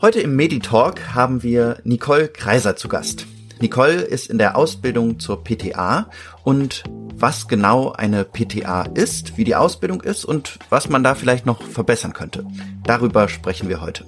Heute 0.00 0.20
im 0.20 0.36
Meditalk 0.36 1.14
haben 1.14 1.42
wir 1.42 1.80
Nicole 1.84 2.28
Kreiser 2.28 2.76
zu 2.76 2.88
Gast. 2.88 3.26
Nicole 3.60 4.00
ist 4.00 4.30
in 4.30 4.38
der 4.38 4.56
Ausbildung 4.56 5.18
zur 5.18 5.44
PTA 5.44 6.08
und 6.44 6.84
was 7.14 7.46
genau 7.46 7.92
eine 7.92 8.24
PTA 8.24 8.82
ist, 8.94 9.36
wie 9.36 9.44
die 9.44 9.54
Ausbildung 9.54 10.00
ist 10.00 10.24
und 10.24 10.58
was 10.70 10.88
man 10.88 11.02
da 11.02 11.14
vielleicht 11.14 11.44
noch 11.44 11.62
verbessern 11.62 12.14
könnte. 12.14 12.46
Darüber 12.84 13.28
sprechen 13.28 13.68
wir 13.68 13.82
heute. 13.82 14.06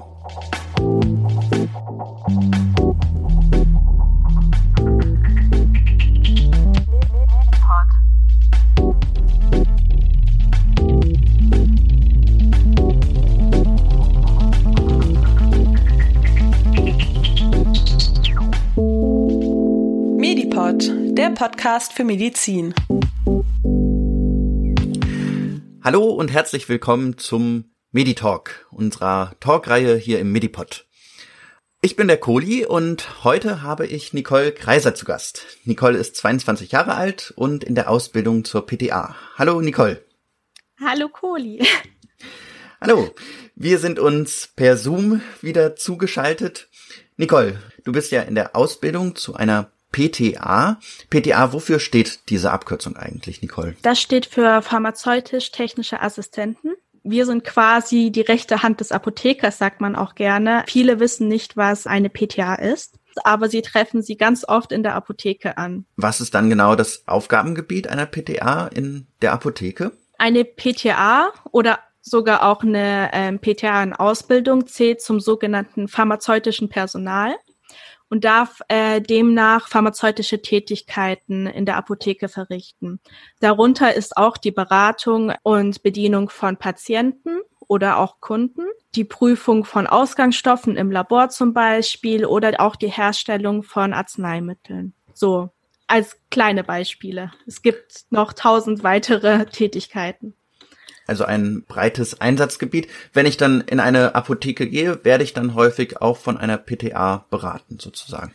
Der 21.19 21.31
Podcast 21.31 21.95
für 21.95 22.05
Medizin. 22.05 22.73
Hallo 25.83 26.05
und 26.11 26.33
herzlich 26.33 26.69
willkommen 26.69 27.19
zum 27.19 27.73
Meditalk, 27.91 28.69
unserer 28.71 29.33
Talkreihe 29.41 29.97
hier 29.97 30.21
im 30.21 30.31
Medipod. 30.31 30.87
Ich 31.83 31.97
bin 31.97 32.07
der 32.07 32.19
Kohli 32.19 32.65
und 32.65 33.25
heute 33.25 33.63
habe 33.63 33.85
ich 33.85 34.13
Nicole 34.13 34.53
Kreiser 34.53 34.95
zu 34.95 35.07
Gast. 35.07 35.59
Nicole 35.65 35.99
ist 35.99 36.15
22 36.15 36.71
Jahre 36.71 36.95
alt 36.95 37.33
und 37.35 37.65
in 37.65 37.75
der 37.75 37.91
Ausbildung 37.91 38.45
zur 38.45 38.65
PTA. 38.65 39.17
Hallo 39.37 39.61
Nicole. 39.61 40.05
Hallo 40.81 41.09
Kohli. 41.09 41.67
Hallo, 42.81 43.13
wir 43.57 43.81
sind 43.81 43.99
uns 43.99 44.51
per 44.55 44.77
Zoom 44.77 45.21
wieder 45.41 45.75
zugeschaltet. 45.75 46.69
Nicole, 47.17 47.61
du 47.83 47.91
bist 47.91 48.13
ja 48.13 48.23
in 48.23 48.37
der 48.37 48.55
Ausbildung 48.55 49.17
zu 49.17 49.35
einer 49.35 49.73
PTA. 49.93 50.79
PTA, 51.11 51.53
wofür 51.53 51.81
steht 51.81 52.29
diese 52.29 52.51
Abkürzung 52.53 52.97
eigentlich, 52.97 53.43
Nicole? 53.43 53.77
Das 53.83 54.01
steht 54.01 54.27
für 54.27 54.63
pharmazeutisch-technische 54.63 56.01
Assistenten. 56.01 56.73
Wir 57.03 57.27
sind 57.27 57.45
quasi 57.45 58.11
die 58.11 58.21
rechte 58.21 58.63
Hand 58.63 58.81
des 58.81 58.93
Apothekers, 58.93 59.59
sagt 59.59 59.81
man 59.81 59.97
auch 59.97 60.15
gerne. 60.15 60.65
Viele 60.67 61.01
wissen 61.01 61.29
nicht, 61.29 61.57
was 61.57 61.87
eine 61.87 62.11
PTA 62.11 62.57
ist, 62.57 62.99
aber 63.25 63.49
sie 63.49 63.63
treffen 63.63 64.03
sie 64.03 64.17
ganz 64.17 64.45
oft 64.47 64.73
in 64.73 64.83
der 64.83 64.95
Apotheke 64.95 65.57
an. 65.57 65.87
Was 65.97 66.21
ist 66.21 66.35
dann 66.35 66.51
genau 66.51 66.75
das 66.75 67.05
Aufgabengebiet 67.07 67.89
einer 67.89 68.07
PTA 68.07 68.67
in 68.69 69.07
der 69.23 69.33
Apotheke? 69.33 69.93
Eine 70.19 70.45
PTA 70.45 71.33
oder 71.51 71.79
sogar 72.03 72.43
auch 72.43 72.63
eine 72.63 73.11
ähm, 73.13 73.39
PTA 73.39 73.83
in 73.83 73.93
Ausbildung 73.93 74.67
zählt 74.67 75.01
zum 75.01 75.21
sogenannten 75.21 75.89
pharmazeutischen 75.89 76.69
Personal 76.69 77.35
und 78.11 78.25
darf 78.25 78.61
äh, 78.69 79.01
demnach 79.01 79.69
pharmazeutische 79.69 80.43
Tätigkeiten 80.43 81.47
in 81.47 81.67
der 81.67 81.77
Apotheke 81.77 82.29
verrichten. 82.29 83.01
Darunter 83.41 83.95
ist 83.95 84.17
auch 84.17 84.37
die 84.37 84.51
Beratung 84.51 85.33
und 85.43 85.83
Bedienung 85.83 86.29
von 86.31 86.57
Patienten 86.57 87.41
oder 87.67 87.99
auch 87.99 88.21
Kunden, 88.21 88.65
die 88.95 89.05
Prüfung 89.05 89.65
von 89.65 89.87
Ausgangsstoffen 89.87 90.77
im 90.77 90.91
Labor 90.91 91.29
zum 91.29 91.53
Beispiel 91.53 92.25
oder 92.25 92.61
auch 92.61 92.77
die 92.77 92.89
Herstellung 92.89 93.63
von 93.63 93.93
Arzneimitteln. 93.93 94.95
So 95.13 95.51
als 95.87 96.19
kleine 96.31 96.65
Beispiele. 96.65 97.33
Es 97.47 97.63
gibt 97.63 98.05
noch 98.11 98.33
tausend 98.33 98.83
weitere 98.83 99.47
Tätigkeiten 99.51 100.35
also 101.09 101.25
ein 101.25 101.65
breites 101.67 102.21
Einsatzgebiet. 102.21 102.89
Wenn 103.13 103.27
ich 103.27 103.37
dann 103.37 103.63
in 103.63 103.81
eine 103.81 104.15
Apotheke 104.15 104.69
gehe, 104.69 105.05
werde 105.05 105.25
ich 105.25 105.33
dann 105.33 105.55
häufig 105.55 106.01
auch 106.01 106.17
von 106.17 106.37
einer 106.37 106.59
PTA 106.59 107.25
beraten, 107.31 107.79
sozusagen. 107.81 108.35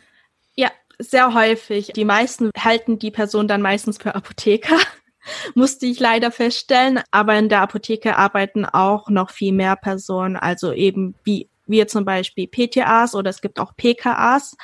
Ja, 0.56 0.70
sehr 0.98 1.34
häufig. 1.34 1.92
Die 1.94 2.04
meisten 2.04 2.50
halten 2.58 2.98
die 2.98 3.10
Person 3.10 3.48
dann 3.48 3.62
meistens 3.62 3.98
für 3.98 4.14
Apotheker. 4.14 4.78
Musste 5.54 5.86
ich 5.86 6.00
leider 6.00 6.30
feststellen. 6.30 7.00
Aber 7.10 7.38
in 7.38 7.48
der 7.48 7.62
Apotheke 7.62 8.16
arbeiten 8.16 8.64
auch 8.64 9.08
noch 9.08 9.30
viel 9.30 9.52
mehr 9.52 9.76
Personen, 9.76 10.36
also 10.36 10.72
eben 10.72 11.14
wie 11.24 11.48
wir 11.66 11.88
zum 11.88 12.04
Beispiel 12.04 12.46
PTAs 12.46 13.14
oder 13.14 13.30
es 13.30 13.40
gibt 13.40 13.58
auch 13.58 13.74
PKAs. 13.74 14.54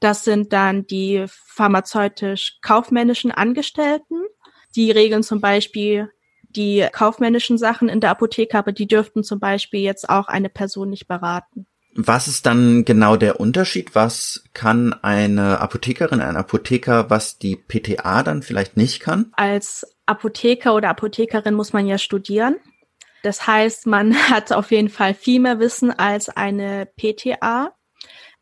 Das 0.00 0.24
sind 0.24 0.52
dann 0.52 0.86
die 0.86 1.24
pharmazeutisch-kaufmännischen 1.28 3.30
Angestellten. 3.30 4.16
Die 4.74 4.90
regeln 4.90 5.22
zum 5.22 5.40
Beispiel 5.40 6.10
die 6.50 6.86
kaufmännischen 6.92 7.58
Sachen 7.58 7.88
in 7.88 8.00
der 8.00 8.10
Apotheke, 8.10 8.58
aber 8.58 8.72
die 8.72 8.86
dürften 8.86 9.22
zum 9.22 9.40
Beispiel 9.40 9.80
jetzt 9.80 10.08
auch 10.08 10.28
eine 10.28 10.48
Person 10.48 10.90
nicht 10.90 11.08
beraten. 11.08 11.66
Was 11.94 12.28
ist 12.28 12.46
dann 12.46 12.84
genau 12.84 13.16
der 13.16 13.40
Unterschied? 13.40 13.94
Was 13.94 14.44
kann 14.54 14.92
eine 14.92 15.60
Apothekerin, 15.60 16.20
ein 16.20 16.36
Apotheker, 16.36 17.10
was 17.10 17.38
die 17.38 17.56
PTA 17.56 18.22
dann 18.22 18.42
vielleicht 18.42 18.76
nicht 18.76 19.00
kann? 19.00 19.32
Als 19.32 19.84
Apotheker 20.06 20.74
oder 20.74 20.90
Apothekerin 20.90 21.54
muss 21.54 21.72
man 21.72 21.86
ja 21.86 21.98
studieren. 21.98 22.56
Das 23.22 23.46
heißt, 23.46 23.86
man 23.86 24.14
hat 24.30 24.52
auf 24.52 24.70
jeden 24.70 24.90
Fall 24.90 25.14
viel 25.14 25.40
mehr 25.40 25.58
Wissen 25.58 25.90
als 25.90 26.28
eine 26.28 26.86
PTA. 26.86 27.74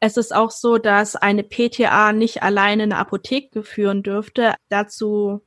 Es 0.00 0.18
ist 0.18 0.34
auch 0.34 0.50
so, 0.50 0.76
dass 0.76 1.16
eine 1.16 1.42
PTA 1.42 2.12
nicht 2.12 2.42
alleine 2.42 2.82
eine 2.82 2.98
Apotheke 2.98 3.62
führen 3.62 4.02
dürfte. 4.02 4.54
Dazu 4.68 5.45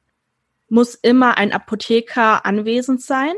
muss 0.70 0.96
immer 0.96 1.38
ein 1.38 1.52
Apotheker 1.52 2.46
anwesend 2.46 3.02
sein, 3.02 3.34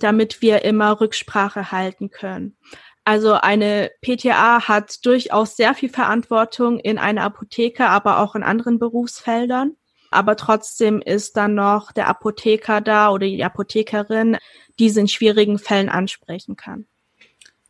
damit 0.00 0.42
wir 0.42 0.64
immer 0.64 1.00
Rücksprache 1.00 1.72
halten 1.72 2.10
können. 2.10 2.56
Also 3.04 3.32
eine 3.32 3.90
PTA 4.02 4.68
hat 4.68 5.04
durchaus 5.06 5.56
sehr 5.56 5.74
viel 5.74 5.88
Verantwortung 5.88 6.78
in 6.78 6.98
einer 6.98 7.22
Apotheke, 7.22 7.88
aber 7.88 8.18
auch 8.18 8.34
in 8.34 8.42
anderen 8.42 8.78
Berufsfeldern. 8.78 9.76
Aber 10.10 10.36
trotzdem 10.36 11.00
ist 11.00 11.36
dann 11.36 11.54
noch 11.54 11.92
der 11.92 12.08
Apotheker 12.08 12.80
da 12.80 13.10
oder 13.10 13.26
die 13.26 13.44
Apothekerin, 13.44 14.36
die 14.78 14.90
sie 14.90 15.00
in 15.00 15.08
schwierigen 15.08 15.58
Fällen 15.58 15.88
ansprechen 15.88 16.56
kann. 16.56 16.86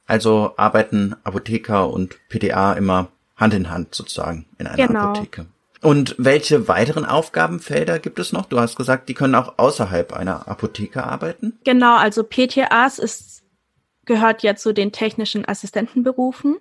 Also 0.06 0.54
arbeiten 0.56 1.14
Apotheker 1.22 1.88
und 1.88 2.16
PTA 2.28 2.72
immer 2.72 3.08
Hand 3.36 3.54
in 3.54 3.70
Hand 3.70 3.94
sozusagen 3.94 4.46
in 4.58 4.66
einer 4.66 4.88
genau. 4.88 5.10
Apotheke. 5.10 5.46
Und 5.80 6.14
welche 6.18 6.66
weiteren 6.68 7.04
Aufgabenfelder 7.04 7.98
gibt 7.98 8.18
es 8.18 8.32
noch? 8.32 8.46
Du 8.46 8.58
hast 8.58 8.76
gesagt, 8.76 9.08
die 9.08 9.14
können 9.14 9.34
auch 9.34 9.58
außerhalb 9.58 10.12
einer 10.12 10.48
Apotheke 10.48 11.04
arbeiten. 11.04 11.58
Genau, 11.64 11.96
also 11.96 12.24
PTAs 12.24 12.98
ist, 12.98 13.42
gehört 14.04 14.42
ja 14.42 14.56
zu 14.56 14.72
den 14.72 14.92
technischen 14.92 15.46
Assistentenberufen. 15.46 16.56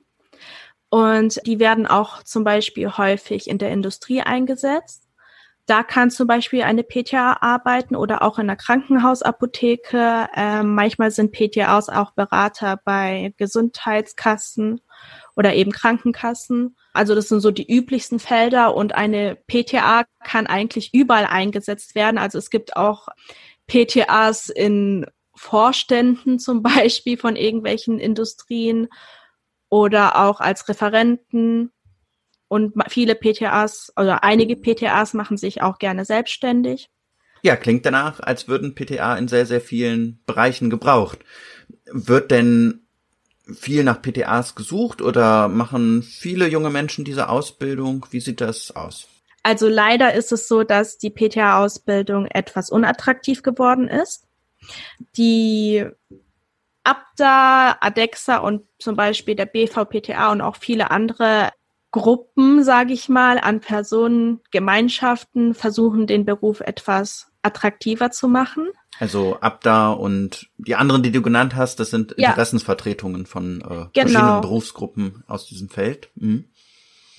Und 0.90 1.46
die 1.46 1.60
werden 1.60 1.88
auch 1.88 2.24
zum 2.24 2.44
Beispiel 2.44 2.90
häufig 2.98 3.50
in 3.50 3.58
der 3.58 3.72
Industrie 3.72 4.22
eingesetzt. 4.22 5.04
Da 5.66 5.84
kann 5.84 6.10
zum 6.10 6.28
Beispiel 6.28 6.62
eine 6.62 6.84
PTA 6.84 7.40
arbeiten 7.42 7.98
oder 7.98 8.22
auch 8.22 8.40
in 8.40 8.48
der 8.48 8.56
Krankenhausapotheke. 8.56 10.30
Ähm, 10.34 10.76
manchmal 10.76 11.12
sind 11.12 11.34
PTAs 11.34 11.90
auch 11.90 12.12
Berater 12.12 12.80
bei 12.86 13.34
Gesundheitskassen 13.36 14.80
oder 15.38 15.54
eben 15.54 15.72
Krankenkassen. 15.72 16.76
Also 16.94 17.14
das 17.16 17.30
sind 17.30 17.40
so 17.42 17.52
die 17.52 17.72
üblichsten 17.72 18.20
Felder 18.20 18.76
und 18.76 18.96
eine 18.96 19.36
PTA 19.36 20.06
kann 20.24 20.48
eigentlich 20.48 20.94
überall 20.94 21.26
eingesetzt 21.26 21.94
werden. 21.94 22.18
Also 22.18 22.40
es 22.40 22.50
gibt 22.50 22.76
auch 22.76 23.08
PTAs 23.68 24.50
in 24.50 25.06
Vorständen 25.36 26.40
zum 26.40 26.64
Beispiel 26.64 27.18
von 27.18 27.36
irgendwelchen 27.36 28.00
Industrien 28.00 28.88
oder 29.70 30.20
auch 30.26 30.40
als 30.42 30.68
Referenten. 30.68 31.72
Und 32.50 32.74
viele 32.90 33.14
PTAs 33.14 33.94
oder 33.96 34.24
einige 34.24 34.56
PTAs 34.56 35.14
machen 35.14 35.38
sich 35.38 35.62
auch 35.62 35.78
gerne 35.78 36.06
selbstständig. 36.06 36.90
Ja, 37.44 37.56
klingt 37.56 37.86
danach, 37.86 38.22
als 38.22 38.48
würden 38.48 38.74
PTA 38.74 39.18
in 39.18 39.28
sehr, 39.28 39.46
sehr 39.46 39.62
vielen 39.62 40.24
Bereichen 40.26 40.70
gebraucht. 40.70 41.20
Wird 41.86 42.32
denn 42.32 42.87
viel 43.54 43.84
nach 43.84 44.02
PTAs 44.02 44.56
gesucht 44.56 45.02
oder 45.02 45.48
machen 45.48 46.04
viele 46.04 46.48
junge 46.48 46.70
Menschen 46.70 47.06
diese 47.06 47.30
Ausbildung? 47.30 48.06
Wie 48.12 48.20
sieht 48.20 48.42
das 48.42 48.76
aus? 48.76 49.08
Also 49.44 49.70
leider 49.70 50.14
ist 50.14 50.32
es 50.32 50.48
so, 50.48 50.64
dass 50.64 50.98
die 50.98 51.10
PTA-Ausbildung 51.10 52.26
etwas 52.26 52.70
unattraktiv 52.70 53.44
geworden 53.44 53.88
ist. 53.88 54.28
Die 55.16 55.86
Abda, 56.84 57.78
ADEXA 57.80 58.38
und 58.38 58.64
zum 58.80 58.96
Beispiel 58.96 59.36
der 59.36 59.46
BVPTA 59.46 60.32
und 60.32 60.42
auch 60.42 60.58
viele 60.58 60.92
andere 60.92 61.52
Gruppen, 61.92 62.64
sage 62.64 62.94
ich 62.94 63.10
mal, 63.10 63.40
an 63.40 63.60
Personen, 63.60 64.42
Gemeinschaften 64.52 65.54
versuchen, 65.54 66.08
den 66.08 66.26
Beruf 66.26 66.60
etwas 66.62 67.32
attraktiver 67.48 68.12
zu 68.12 68.28
machen. 68.28 68.70
Also 69.00 69.38
Abda 69.42 69.92
und 69.92 70.50
die 70.58 70.76
anderen, 70.76 71.04
die 71.04 71.12
du 71.12 71.22
genannt 71.22 71.56
hast, 71.56 71.80
das 71.80 71.90
sind 71.90 72.16
ja. 72.18 72.30
Interessensvertretungen 72.30 73.26
von 73.26 73.62
äh, 73.62 73.64
genau. 73.64 73.90
verschiedenen 73.94 74.42
Berufsgruppen 74.42 75.24
aus 75.28 75.48
diesem 75.48 75.70
Feld. 75.70 76.10
Mhm. 76.16 76.46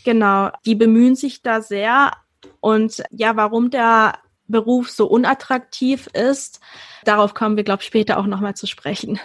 Genau, 0.04 0.50
die 0.64 0.75
bemühen 0.75 1.16
sich 1.16 1.42
da 1.42 1.60
sehr. 1.60 2.12
Und 2.60 3.02
ja, 3.10 3.36
warum 3.36 3.70
der 3.70 4.14
Beruf 4.48 4.90
so 4.90 5.06
unattraktiv 5.06 6.08
ist. 6.14 6.60
Darauf 7.04 7.34
kommen 7.34 7.56
wir, 7.56 7.64
glaube 7.64 7.82
ich, 7.82 7.86
später 7.86 8.19
auch 8.19 8.26
nochmal 8.26 8.54
zu 8.54 8.66
sprechen. 8.66 9.20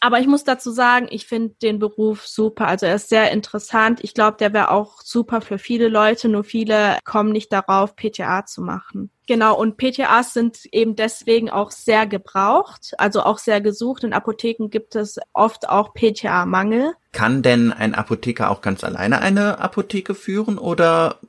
Aber 0.00 0.20
ich 0.20 0.26
muss 0.26 0.44
dazu 0.44 0.70
sagen, 0.70 1.08
ich 1.10 1.26
finde 1.26 1.54
den 1.62 1.78
Beruf 1.78 2.26
super. 2.26 2.68
Also 2.68 2.86
er 2.86 2.94
ist 2.94 3.08
sehr 3.08 3.32
interessant. 3.32 4.00
Ich 4.04 4.14
glaube, 4.14 4.36
der 4.36 4.52
wäre 4.52 4.70
auch 4.70 5.00
super 5.02 5.40
für 5.40 5.58
viele 5.58 5.88
Leute, 5.88 6.28
nur 6.28 6.44
viele 6.44 6.98
kommen 7.04 7.32
nicht 7.32 7.52
darauf, 7.52 7.96
PTA 7.96 8.46
zu 8.46 8.60
machen. 8.60 9.10
Genau, 9.28 9.54
und 9.60 9.76
PTAs 9.76 10.32
sind 10.32 10.64
eben 10.72 10.96
deswegen 10.96 11.50
auch 11.50 11.70
sehr 11.70 12.06
gebraucht, 12.06 12.94
also 12.96 13.22
auch 13.22 13.36
sehr 13.36 13.60
gesucht. 13.60 14.02
In 14.02 14.14
Apotheken 14.14 14.70
gibt 14.70 14.96
es 14.96 15.20
oft 15.34 15.68
auch 15.68 15.92
PTA-Mangel. 15.92 16.94
Kann 17.12 17.42
denn 17.42 17.70
ein 17.70 17.94
Apotheker 17.94 18.50
auch 18.50 18.62
ganz 18.62 18.84
alleine 18.84 19.20
eine 19.20 19.58
Apotheke 19.58 20.14
führen 20.14 20.56
oder 20.56 21.20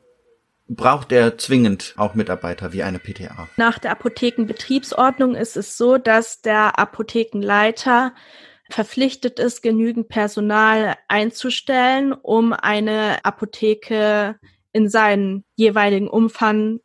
braucht 0.70 1.12
er 1.12 1.38
zwingend 1.38 1.94
auch 1.98 2.16
Mitarbeiter 2.16 2.72
wie 2.72 2.84
eine 2.84 3.00
PTA? 3.00 3.50
Nach 3.58 3.78
der 3.80 3.92
Apothekenbetriebsordnung 3.92 5.36
ist 5.36 5.58
es 5.58 5.76
so, 5.76 5.98
dass 5.98 6.42
der 6.42 6.80
Apothekenleiter 6.80 8.14
verpflichtet 8.70 9.40
ist, 9.40 9.62
genügend 9.62 10.08
Personal 10.08 10.96
einzustellen, 11.10 12.14
um 12.14 12.54
eine 12.54 13.26
Apotheke 13.26 14.40
in 14.72 14.88
seinen 14.88 15.44
jeweiligen 15.56 16.08
Umfang 16.08 16.80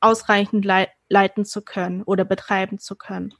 ausreichend 0.00 0.64
lei 0.64 0.88
leiten 1.08 1.44
zu 1.44 1.62
können 1.62 2.02
oder 2.02 2.24
betreiben 2.24 2.78
zu 2.78 2.96
können. 2.96 3.32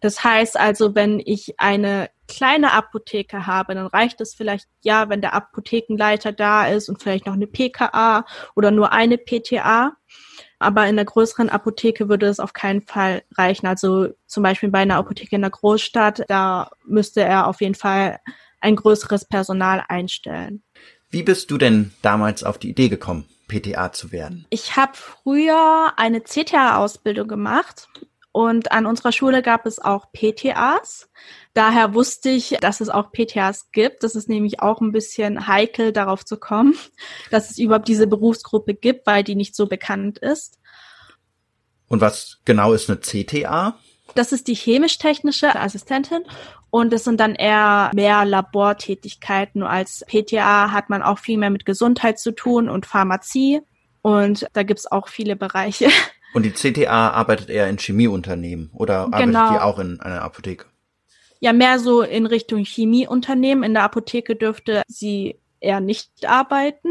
Das 0.00 0.22
heißt 0.22 0.58
also, 0.58 0.94
wenn 0.94 1.20
ich 1.24 1.58
eine 1.58 2.10
kleine 2.28 2.72
Apotheke 2.72 3.46
habe, 3.46 3.74
dann 3.74 3.86
reicht 3.86 4.20
es 4.20 4.34
vielleicht, 4.34 4.68
ja, 4.82 5.08
wenn 5.08 5.20
der 5.20 5.34
Apothekenleiter 5.34 6.32
da 6.32 6.68
ist 6.68 6.88
und 6.88 7.02
vielleicht 7.02 7.26
noch 7.26 7.34
eine 7.34 7.46
PKA 7.46 8.24
oder 8.54 8.70
nur 8.70 8.92
eine 8.92 9.18
PTA. 9.18 9.96
Aber 10.60 10.82
in 10.82 10.90
einer 10.90 11.04
größeren 11.04 11.48
Apotheke 11.48 12.08
würde 12.08 12.26
es 12.26 12.40
auf 12.40 12.52
keinen 12.52 12.82
Fall 12.82 13.22
reichen. 13.36 13.66
Also 13.66 14.08
zum 14.26 14.42
Beispiel 14.42 14.70
bei 14.70 14.80
einer 14.80 14.96
Apotheke 14.96 15.36
in 15.36 15.42
der 15.42 15.50
Großstadt, 15.50 16.24
da 16.28 16.70
müsste 16.84 17.22
er 17.22 17.46
auf 17.46 17.60
jeden 17.60 17.74
Fall 17.74 18.18
ein 18.60 18.76
größeres 18.76 19.26
Personal 19.26 19.84
einstellen. 19.88 20.62
Wie 21.10 21.22
bist 21.22 21.50
du 21.50 21.58
denn 21.58 21.92
damals 22.02 22.44
auf 22.44 22.58
die 22.58 22.70
Idee 22.70 22.88
gekommen, 22.88 23.26
PTA 23.48 23.92
zu 23.92 24.12
werden? 24.12 24.46
Ich 24.50 24.76
habe 24.76 24.92
früher 24.94 25.94
eine 25.96 26.20
CTA-Ausbildung 26.20 27.26
gemacht 27.26 27.88
und 28.30 28.70
an 28.70 28.86
unserer 28.86 29.10
Schule 29.10 29.42
gab 29.42 29.66
es 29.66 29.80
auch 29.80 30.12
PTAs. 30.12 31.10
Daher 31.54 31.94
wusste 31.94 32.28
ich, 32.28 32.50
dass 32.60 32.80
es 32.80 32.88
auch 32.88 33.10
PTAs 33.10 33.72
gibt. 33.72 34.04
Das 34.04 34.14
ist 34.14 34.28
nämlich 34.28 34.60
auch 34.60 34.80
ein 34.80 34.92
bisschen 34.92 35.48
heikel, 35.48 35.92
darauf 35.92 36.24
zu 36.24 36.36
kommen, 36.36 36.76
dass 37.30 37.50
es 37.50 37.58
überhaupt 37.58 37.88
diese 37.88 38.06
Berufsgruppe 38.06 38.74
gibt, 38.74 39.06
weil 39.06 39.24
die 39.24 39.34
nicht 39.34 39.56
so 39.56 39.66
bekannt 39.66 40.18
ist. 40.18 40.58
Und 41.88 42.00
was 42.00 42.38
genau 42.44 42.74
ist 42.74 42.88
eine 42.88 43.00
CTA? 43.00 43.78
Das 44.14 44.32
ist 44.32 44.46
die 44.46 44.54
chemisch-technische 44.54 45.54
Assistentin 45.54 46.22
und 46.70 46.92
es 46.92 47.04
sind 47.04 47.20
dann 47.20 47.34
eher 47.34 47.90
mehr 47.94 48.24
Labortätigkeiten. 48.24 49.60
Nur 49.60 49.70
als 49.70 50.04
PTA 50.06 50.70
hat 50.70 50.90
man 50.90 51.02
auch 51.02 51.18
viel 51.18 51.38
mehr 51.38 51.50
mit 51.50 51.64
Gesundheit 51.64 52.18
zu 52.18 52.32
tun 52.32 52.68
und 52.68 52.86
Pharmazie. 52.86 53.60
Und 54.02 54.46
da 54.52 54.62
gibt's 54.62 54.90
auch 54.90 55.08
viele 55.08 55.36
Bereiche. 55.36 55.88
Und 56.34 56.42
die 56.42 56.52
CTA 56.52 57.08
arbeitet 57.08 57.48
eher 57.48 57.70
in 57.70 57.78
Chemieunternehmen 57.78 58.70
oder 58.74 58.98
arbeitet 58.98 59.28
genau. 59.28 59.50
die 59.50 59.60
auch 59.60 59.78
in 59.78 59.98
einer 60.00 60.20
Apotheke? 60.20 60.66
Ja, 61.40 61.54
mehr 61.54 61.78
so 61.78 62.02
in 62.02 62.26
Richtung 62.26 62.64
Chemieunternehmen. 62.64 63.64
In 63.64 63.72
der 63.72 63.84
Apotheke 63.84 64.36
dürfte 64.36 64.82
sie 64.88 65.40
eher 65.60 65.80
nicht 65.80 66.26
arbeiten, 66.26 66.90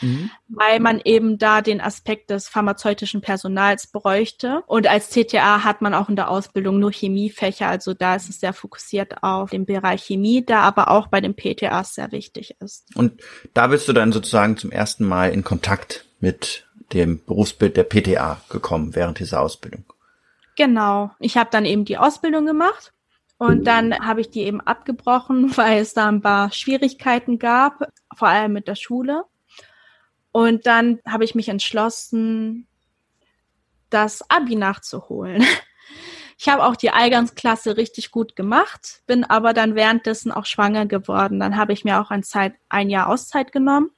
mhm. 0.00 0.30
weil 0.48 0.80
man 0.80 1.00
eben 1.04 1.38
da 1.38 1.62
den 1.62 1.80
Aspekt 1.80 2.30
des 2.30 2.48
pharmazeutischen 2.48 3.20
Personals 3.20 3.86
bräuchte. 3.86 4.62
Und 4.66 4.86
als 4.86 5.10
CTA 5.10 5.64
hat 5.64 5.82
man 5.82 5.94
auch 5.94 6.08
in 6.08 6.16
der 6.16 6.30
Ausbildung 6.30 6.78
nur 6.78 6.92
Chemiefächer, 6.92 7.68
also 7.68 7.94
da 7.94 8.16
ist 8.16 8.28
es 8.28 8.40
sehr 8.40 8.52
fokussiert 8.52 9.22
auf 9.22 9.50
den 9.50 9.66
Bereich 9.66 10.04
Chemie, 10.04 10.44
der 10.44 10.60
aber 10.60 10.90
auch 10.90 11.08
bei 11.08 11.20
den 11.20 11.34
PTAs 11.34 11.94
sehr 11.94 12.12
wichtig 12.12 12.56
ist. 12.60 12.94
Und 12.96 13.20
da 13.54 13.68
bist 13.68 13.88
du 13.88 13.92
dann 13.92 14.12
sozusagen 14.12 14.56
zum 14.56 14.70
ersten 14.70 15.04
Mal 15.04 15.30
in 15.32 15.44
Kontakt 15.44 16.06
mit 16.20 16.66
dem 16.92 17.24
Berufsbild 17.24 17.76
der 17.76 17.84
PTA 17.84 18.40
gekommen 18.48 18.94
während 18.94 19.18
dieser 19.18 19.40
Ausbildung. 19.40 19.84
Genau. 20.56 21.10
Ich 21.20 21.36
habe 21.36 21.50
dann 21.52 21.64
eben 21.64 21.84
die 21.84 21.98
Ausbildung 21.98 22.46
gemacht 22.46 22.92
und 23.38 23.64
dann 23.64 23.96
habe 24.00 24.20
ich 24.20 24.30
die 24.30 24.42
eben 24.42 24.60
abgebrochen, 24.60 25.56
weil 25.56 25.80
es 25.80 25.94
da 25.94 26.08
ein 26.08 26.20
paar 26.20 26.52
Schwierigkeiten 26.52 27.38
gab, 27.38 27.88
vor 28.14 28.28
allem 28.28 28.52
mit 28.52 28.68
der 28.68 28.74
Schule. 28.74 29.24
Und 30.32 30.66
dann 30.66 31.00
habe 31.06 31.24
ich 31.24 31.34
mich 31.34 31.48
entschlossen, 31.48 32.66
das 33.90 34.28
Abi 34.28 34.56
nachzuholen. 34.56 35.44
Ich 36.40 36.48
habe 36.48 36.62
auch 36.62 36.76
die 36.76 36.90
Eingangsklasse 36.90 37.76
richtig 37.76 38.12
gut 38.12 38.36
gemacht, 38.36 39.02
bin 39.08 39.24
aber 39.24 39.52
dann 39.52 39.74
währenddessen 39.74 40.30
auch 40.30 40.46
schwanger 40.46 40.86
geworden. 40.86 41.40
Dann 41.40 41.56
habe 41.56 41.72
ich 41.72 41.82
mir 41.82 42.00
auch 42.00 42.12
ein, 42.12 42.22
Zeit, 42.22 42.54
ein 42.68 42.90
Jahr 42.90 43.08
Auszeit 43.08 43.50
genommen 43.50 43.90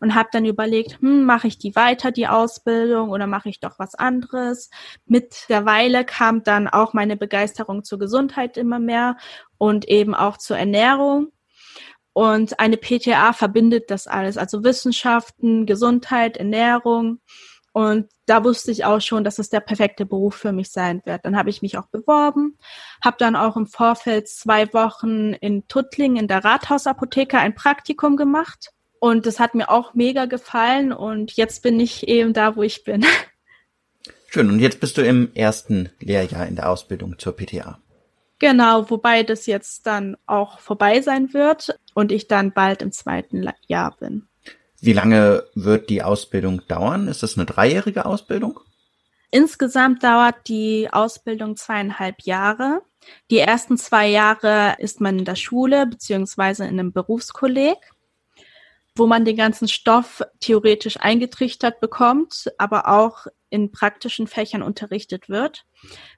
und 0.00 0.14
habe 0.14 0.28
dann 0.32 0.44
überlegt, 0.44 1.00
hm, 1.00 1.24
mache 1.24 1.46
ich 1.46 1.58
die 1.58 1.74
weiter, 1.76 2.10
die 2.10 2.28
Ausbildung, 2.28 3.10
oder 3.10 3.26
mache 3.26 3.48
ich 3.48 3.60
doch 3.60 3.78
was 3.78 3.94
anderes. 3.94 4.70
Mit 5.06 5.48
der 5.48 5.66
Weile 5.66 6.04
kam 6.04 6.42
dann 6.42 6.68
auch 6.68 6.92
meine 6.92 7.16
Begeisterung 7.16 7.84
zur 7.84 7.98
Gesundheit 7.98 8.56
immer 8.56 8.78
mehr 8.78 9.16
und 9.58 9.88
eben 9.88 10.14
auch 10.14 10.36
zur 10.36 10.58
Ernährung. 10.58 11.32
Und 12.12 12.58
eine 12.58 12.76
PTA 12.76 13.32
verbindet 13.32 13.90
das 13.90 14.06
alles, 14.06 14.36
also 14.36 14.64
Wissenschaften, 14.64 15.66
Gesundheit, 15.66 16.36
Ernährung. 16.36 17.20
Und 17.72 18.10
da 18.26 18.42
wusste 18.42 18.72
ich 18.72 18.84
auch 18.84 19.00
schon, 19.00 19.22
dass 19.22 19.38
es 19.38 19.48
der 19.48 19.60
perfekte 19.60 20.04
Beruf 20.04 20.34
für 20.34 20.52
mich 20.52 20.70
sein 20.70 21.02
wird. 21.04 21.24
Dann 21.24 21.36
habe 21.36 21.50
ich 21.50 21.62
mich 21.62 21.78
auch 21.78 21.86
beworben, 21.86 22.58
habe 23.04 23.16
dann 23.18 23.36
auch 23.36 23.56
im 23.56 23.66
Vorfeld 23.66 24.28
zwei 24.28 24.72
Wochen 24.72 25.34
in 25.34 25.68
Tuttling 25.68 26.16
in 26.16 26.26
der 26.26 26.44
Rathausapotheke 26.44 27.38
ein 27.38 27.54
Praktikum 27.54 28.16
gemacht 28.16 28.72
und 29.00 29.26
das 29.26 29.40
hat 29.40 29.54
mir 29.54 29.70
auch 29.70 29.94
mega 29.94 30.26
gefallen 30.26 30.92
und 30.92 31.32
jetzt 31.32 31.62
bin 31.62 31.80
ich 31.80 32.06
eben 32.06 32.32
da, 32.32 32.54
wo 32.54 32.62
ich 32.62 32.84
bin. 32.84 33.04
Schön. 34.28 34.48
Und 34.48 34.60
jetzt 34.60 34.78
bist 34.78 34.96
du 34.96 35.02
im 35.02 35.34
ersten 35.34 35.90
Lehrjahr 35.98 36.46
in 36.46 36.54
der 36.54 36.70
Ausbildung 36.70 37.18
zur 37.18 37.34
PTA. 37.34 37.80
Genau, 38.38 38.88
wobei 38.88 39.24
das 39.24 39.46
jetzt 39.46 39.86
dann 39.86 40.16
auch 40.26 40.60
vorbei 40.60 41.00
sein 41.00 41.34
wird 41.34 41.76
und 41.94 42.12
ich 42.12 42.28
dann 42.28 42.52
bald 42.52 42.80
im 42.80 42.92
zweiten 42.92 43.48
Jahr 43.66 43.96
bin. 43.98 44.28
Wie 44.80 44.92
lange 44.92 45.44
wird 45.54 45.90
die 45.90 46.02
Ausbildung 46.02 46.62
dauern? 46.68 47.08
Ist 47.08 47.22
das 47.22 47.36
eine 47.36 47.44
dreijährige 47.44 48.06
Ausbildung? 48.06 48.60
Insgesamt 49.30 50.02
dauert 50.04 50.48
die 50.48 50.88
Ausbildung 50.90 51.56
zweieinhalb 51.56 52.22
Jahre. 52.22 52.82
Die 53.30 53.38
ersten 53.38 53.76
zwei 53.78 54.08
Jahre 54.08 54.76
ist 54.78 55.00
man 55.00 55.18
in 55.18 55.24
der 55.24 55.36
Schule 55.36 55.86
beziehungsweise 55.86 56.64
in 56.64 56.78
einem 56.78 56.92
Berufskolleg 56.92 57.78
wo 58.96 59.06
man 59.06 59.24
den 59.24 59.36
ganzen 59.36 59.68
Stoff 59.68 60.22
theoretisch 60.40 60.98
eingetrichtert 60.98 61.80
bekommt, 61.80 62.52
aber 62.58 62.88
auch 62.88 63.26
in 63.48 63.72
praktischen 63.72 64.26
Fächern 64.26 64.62
unterrichtet 64.62 65.28
wird. 65.28 65.64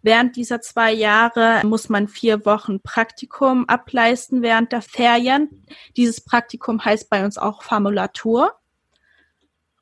Während 0.02 0.36
dieser 0.36 0.60
zwei 0.60 0.92
Jahre 0.92 1.62
muss 1.64 1.88
man 1.88 2.08
vier 2.08 2.44
Wochen 2.44 2.80
Praktikum 2.80 3.68
ableisten 3.68 4.42
während 4.42 4.72
der 4.72 4.82
Ferien. 4.82 5.64
Dieses 5.96 6.22
Praktikum 6.22 6.84
heißt 6.84 7.08
bei 7.10 7.24
uns 7.24 7.38
auch 7.38 7.62
Formulatur. 7.62 8.52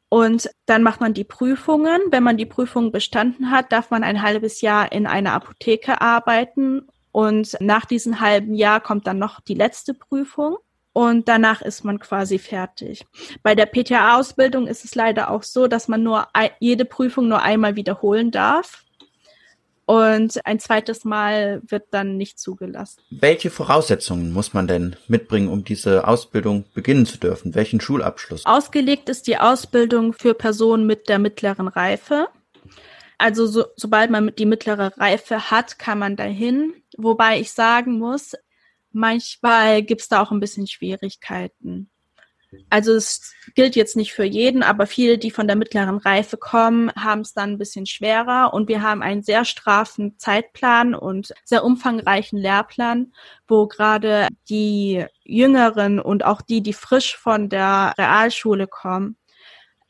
Und 0.09 0.51
dann 0.67 0.83
macht 0.83 1.01
man 1.01 1.15
die 1.15 1.25
Prüfungen. 1.25 2.01
Wenn 2.11 2.25
man 2.25 2.37
die 2.37 2.47
Prüfungen 2.47 2.91
bestanden 2.91 3.53
hat, 3.53 3.71
darf 3.71 3.91
man 3.91 4.03
ein 4.03 4.23
halbes 4.23 4.61
Jahr 4.61 4.91
in 4.91 5.07
einer 5.07 5.33
Apotheke 5.33 6.01
arbeiten. 6.01 6.89
Und 7.13 7.57
nach 7.61 7.85
diesem 7.85 8.21
halben 8.21 8.55
Jahr 8.55 8.81
kommt 8.81 9.07
dann 9.07 9.19
noch 9.19 9.41
die 9.41 9.55
letzte 9.55 9.95
Prüfung 9.95 10.57
und 10.93 11.29
danach 11.29 11.63
ist 11.63 11.85
man 11.85 11.99
quasi 11.99 12.39
fertig. 12.39 13.07
Bei 13.43 13.55
der 13.55 13.67
PTA-Ausbildung 13.67 14.67
ist 14.67 14.85
es 14.85 14.95
leider 14.95 15.31
auch 15.31 15.43
so, 15.43 15.69
dass 15.69 15.89
man 15.89 16.03
nur 16.03 16.29
jede 16.59 16.85
Prüfung 16.85 17.29
nur 17.29 17.43
einmal 17.43 17.77
wiederholen 17.77 18.31
darf. 18.31 18.85
Und 19.87 20.47
ein 20.47 20.61
zweites 20.61 21.05
Mal 21.05 21.63
wird 21.67 21.89
dann 21.91 22.17
nicht 22.17 22.39
zugelassen. 22.39 23.01
Welche 23.11 23.51
Voraussetzungen 23.51 24.33
muss 24.33 24.55
man 24.55 24.69
denn 24.69 24.95
mitbringen, 25.09 25.49
um 25.49 25.65
diese 25.65 26.07
Ausbildung 26.07 26.65
beginnen 26.75 27.07
zu 27.07 27.19
dürfen? 27.19 27.57
Welchen 27.57 27.81
Schulabschluss? 27.81 28.47
Ausgelegt 28.47 29.09
ist 29.09 29.27
die 29.27 29.39
Ausbildung 29.39 30.13
für 30.13 30.35
Personen 30.35 30.87
mit 30.87 31.09
der 31.09 31.19
mittleren 31.19 31.67
Reife. 31.67 32.29
Also 33.19 33.47
so, 33.47 33.65
sobald 33.75 34.13
man 34.13 34.33
die 34.39 34.47
mittlere 34.47 34.97
Reife 34.97 35.51
hat, 35.51 35.81
kann 35.81 35.99
man 35.99 36.15
dahin. 36.15 36.73
Wobei 36.97 37.41
ich 37.41 37.51
sagen 37.51 37.99
muss, 37.99 38.35
manchmal 38.93 39.83
gibt's 39.83 40.09
da 40.09 40.23
auch 40.23 40.31
ein 40.31 40.41
bisschen 40.41 40.67
Schwierigkeiten. 40.67 41.91
Also 42.69 42.95
es 42.95 43.33
gilt 43.55 43.77
jetzt 43.77 43.97
nicht 43.97 44.13
für 44.13 44.25
jeden, 44.25 44.65
aber 44.65 44.87
viele, 44.87 45.19
die 45.19 45.31
von 45.31 45.47
der 45.47 45.57
mittleren 45.57 45.99
Reife 45.99 46.37
kommen, 46.37 46.91
haben 46.97 47.21
es 47.21 47.33
dann 47.33 47.51
ein 47.51 47.59
bisschen 47.59 47.87
schwerer 47.87 48.53
und 48.53 48.69
wir 48.69 48.83
haben 48.83 49.03
einen 49.03 49.23
sehr 49.23 49.45
straffen 49.45 50.19
Zeitplan 50.19 50.95
und 50.95 51.33
sehr 51.45 51.65
umfangreichen 51.65 52.39
Lehrplan, 52.39 53.13
wo 53.47 53.69
gerade 53.69 54.27
die 54.49 55.07
Jüngeren 55.23 56.01
und 56.01 56.25
auch 56.25 56.43
die, 56.43 56.61
die 56.61 56.73
frisch 56.73 57.17
von 57.17 57.49
der 57.49 57.95
Realschule 57.97 58.67
kommen, 58.67 59.17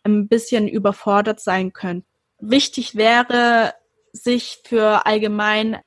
ein 0.02 0.28
bisschen 0.28 0.69
überfordert 0.69 1.40
sein 1.40 1.73
können. 1.73 2.04
wichtig 2.40 2.95
wäre, 2.95 3.75
sich 4.12 4.61
für 4.64 5.07
allgemein 5.07 5.78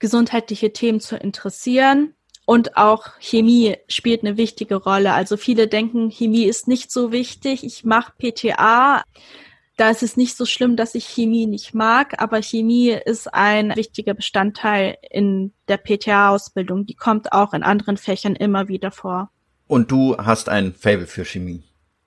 gesundheitliche 0.00 0.72
Themen 0.72 1.00
zu 1.00 1.16
interessieren. 1.16 2.14
Und 2.50 2.76
auch 2.76 3.06
Chemie 3.20 3.76
spielt 3.86 4.24
eine 4.24 4.36
wichtige 4.36 4.74
Rolle. 4.74 5.12
Also 5.12 5.36
viele 5.36 5.68
denken, 5.68 6.10
Chemie 6.10 6.46
ist 6.46 6.66
nicht 6.66 6.90
so 6.90 7.12
wichtig. 7.12 7.62
Ich 7.62 7.84
mache 7.84 8.12
PTA. 8.18 9.04
Da 9.76 9.88
ist 9.88 10.02
es 10.02 10.16
nicht 10.16 10.36
so 10.36 10.44
schlimm, 10.44 10.74
dass 10.74 10.96
ich 10.96 11.06
Chemie 11.06 11.46
nicht 11.46 11.74
mag, 11.74 12.20
aber 12.20 12.42
Chemie 12.42 12.88
ist 12.88 13.32
ein 13.32 13.76
wichtiger 13.76 14.14
Bestandteil 14.14 14.98
in 15.12 15.52
der 15.68 15.76
PTA-Ausbildung. 15.76 16.86
Die 16.86 16.96
kommt 16.96 17.32
auch 17.32 17.54
in 17.54 17.62
anderen 17.62 17.96
Fächern 17.96 18.34
immer 18.34 18.66
wieder 18.66 18.90
vor. 18.90 19.30
Und 19.68 19.92
du 19.92 20.16
hast 20.16 20.48
ein 20.48 20.74
Fable 20.74 21.06
für 21.06 21.24
Chemie. 21.24 21.62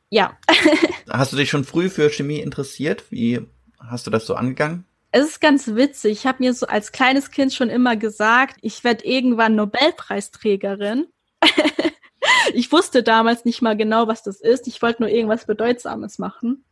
Ja. 0.09 0.37
hast 1.09 1.31
du 1.31 1.37
dich 1.37 1.49
schon 1.49 1.63
früh 1.63 1.87
für 1.87 2.09
Chemie 2.09 2.41
interessiert? 2.41 3.05
Wie 3.11 3.39
hast 3.79 4.07
du 4.07 4.11
das 4.11 4.25
so 4.25 4.35
angegangen? 4.35 4.83
Es 5.15 5.25
ist 5.25 5.41
ganz 5.41 5.75
witzig. 5.75 6.11
Ich 6.11 6.25
habe 6.25 6.39
mir 6.39 6.55
so 6.55 6.65
als 6.65 6.91
kleines 6.91 7.29
Kind 7.29 7.53
schon 7.53 7.69
immer 7.69 7.95
gesagt, 7.95 8.57
ich 8.61 8.83
werde 8.83 9.05
irgendwann 9.05 9.53
Nobelpreisträgerin. 9.53 11.05
ich 12.55 12.71
wusste 12.71 13.03
damals 13.03 13.45
nicht 13.45 13.61
mal 13.61 13.77
genau, 13.77 14.07
was 14.07 14.23
das 14.23 14.41
ist. 14.41 14.67
Ich 14.67 14.81
wollte 14.81 15.03
nur 15.03 15.11
irgendwas 15.11 15.45
Bedeutsames 15.45 16.17
machen. 16.17 16.65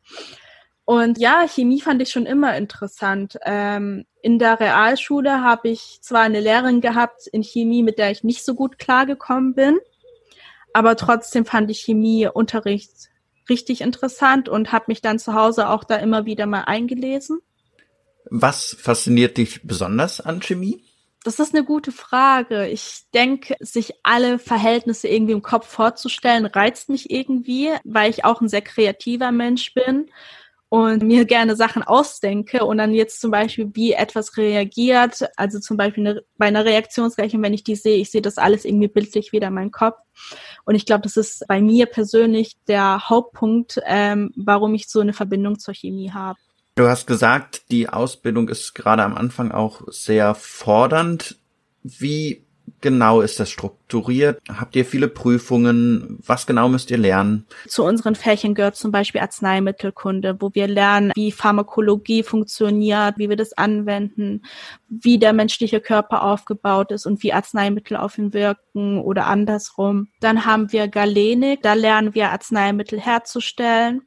Und 0.85 1.19
ja, 1.19 1.45
Chemie 1.47 1.81
fand 1.81 2.01
ich 2.01 2.09
schon 2.09 2.25
immer 2.25 2.57
interessant. 2.57 3.37
Ähm, 3.45 4.05
in 4.23 4.39
der 4.39 4.59
Realschule 4.59 5.43
habe 5.43 5.69
ich 5.69 5.99
zwar 6.01 6.21
eine 6.21 6.39
Lehrerin 6.39 6.81
gehabt 6.81 7.27
in 7.27 7.43
Chemie, 7.43 7.83
mit 7.83 7.99
der 7.99 8.09
ich 8.09 8.23
nicht 8.23 8.43
so 8.43 8.55
gut 8.55 8.79
klargekommen 8.79 9.53
bin. 9.53 9.77
Aber 10.73 10.95
trotzdem 10.95 11.45
fand 11.45 11.69
ich 11.69 11.81
Chemieunterricht 11.81 13.11
richtig 13.49 13.81
interessant 13.81 14.49
und 14.49 14.71
habe 14.71 14.85
mich 14.87 15.03
dann 15.03 15.19
zu 15.19 15.35
Hause 15.35 15.69
auch 15.69 15.83
da 15.83 15.97
immer 15.97 16.25
wieder 16.25 16.47
mal 16.47 16.61
eingelesen. 16.61 17.39
Was 18.33 18.77
fasziniert 18.79 19.35
dich 19.35 19.61
besonders 19.63 20.21
an 20.21 20.39
Chemie? 20.39 20.81
Das 21.25 21.39
ist 21.39 21.53
eine 21.53 21.65
gute 21.65 21.91
Frage. 21.91 22.65
Ich 22.69 23.01
denke, 23.13 23.57
sich 23.59 23.93
alle 24.03 24.39
Verhältnisse 24.39 25.09
irgendwie 25.09 25.33
im 25.33 25.41
Kopf 25.41 25.67
vorzustellen, 25.67 26.45
reizt 26.45 26.87
mich 26.87 27.11
irgendwie, 27.11 27.71
weil 27.83 28.09
ich 28.09 28.23
auch 28.23 28.39
ein 28.39 28.47
sehr 28.47 28.61
kreativer 28.61 29.33
Mensch 29.33 29.73
bin 29.73 30.09
und 30.69 31.03
mir 31.03 31.25
gerne 31.25 31.57
Sachen 31.57 31.83
ausdenke 31.83 32.63
und 32.63 32.77
dann 32.77 32.93
jetzt 32.93 33.19
zum 33.19 33.31
Beispiel, 33.31 33.69
wie 33.73 33.91
etwas 33.91 34.37
reagiert, 34.37 35.27
also 35.35 35.59
zum 35.59 35.75
Beispiel 35.75 36.07
eine, 36.07 36.23
bei 36.37 36.45
einer 36.45 36.63
Reaktionsgleichung, 36.63 37.43
wenn 37.43 37.53
ich 37.53 37.65
die 37.65 37.75
sehe, 37.75 37.97
ich 37.97 38.11
sehe 38.11 38.21
das 38.21 38.37
alles 38.37 38.63
irgendwie 38.63 38.87
bildlich 38.87 39.33
wieder 39.33 39.49
in 39.49 39.55
meinem 39.55 39.71
Kopf. 39.71 39.97
Und 40.63 40.75
ich 40.75 40.85
glaube, 40.85 41.01
das 41.01 41.17
ist 41.17 41.45
bei 41.49 41.59
mir 41.59 41.85
persönlich 41.85 42.55
der 42.69 43.09
Hauptpunkt, 43.09 43.81
ähm, 43.85 44.31
warum 44.37 44.73
ich 44.73 44.87
so 44.87 45.01
eine 45.01 45.11
Verbindung 45.11 45.59
zur 45.59 45.73
Chemie 45.73 46.11
habe. 46.11 46.39
Du 46.75 46.87
hast 46.87 47.05
gesagt, 47.05 47.69
die 47.69 47.89
Ausbildung 47.89 48.47
ist 48.47 48.73
gerade 48.73 49.03
am 49.03 49.15
Anfang 49.15 49.51
auch 49.51 49.81
sehr 49.87 50.35
fordernd. 50.35 51.37
Wie 51.83 52.45
genau 52.79 53.21
ist 53.21 53.39
das 53.39 53.49
strukturiert? 53.49 54.39
Habt 54.49 54.75
ihr 54.75 54.85
viele 54.85 55.07
Prüfungen? 55.07 56.19
Was 56.25 56.47
genau 56.47 56.69
müsst 56.69 56.89
ihr 56.89 56.97
lernen? 56.97 57.45
Zu 57.67 57.83
unseren 57.83 58.15
Fächern 58.15 58.55
gehört 58.55 58.75
zum 58.75 58.91
Beispiel 58.91 59.21
Arzneimittelkunde, 59.21 60.37
wo 60.39 60.51
wir 60.53 60.67
lernen, 60.67 61.11
wie 61.15 61.31
Pharmakologie 61.31 62.23
funktioniert, 62.23 63.17
wie 63.17 63.29
wir 63.29 63.35
das 63.35 63.53
anwenden, 63.53 64.43
wie 64.87 65.19
der 65.19 65.33
menschliche 65.33 65.81
Körper 65.81 66.23
aufgebaut 66.23 66.91
ist 66.91 67.05
und 67.05 67.21
wie 67.21 67.33
Arzneimittel 67.33 67.97
auf 67.97 68.17
ihn 68.17 68.33
wirken 68.33 68.99
oder 68.99 69.27
andersrum. 69.27 70.07
Dann 70.19 70.45
haben 70.45 70.71
wir 70.71 70.87
Galenik, 70.87 71.61
da 71.61 71.73
lernen 71.73 72.15
wir 72.15 72.31
Arzneimittel 72.31 72.99
herzustellen. 72.99 74.01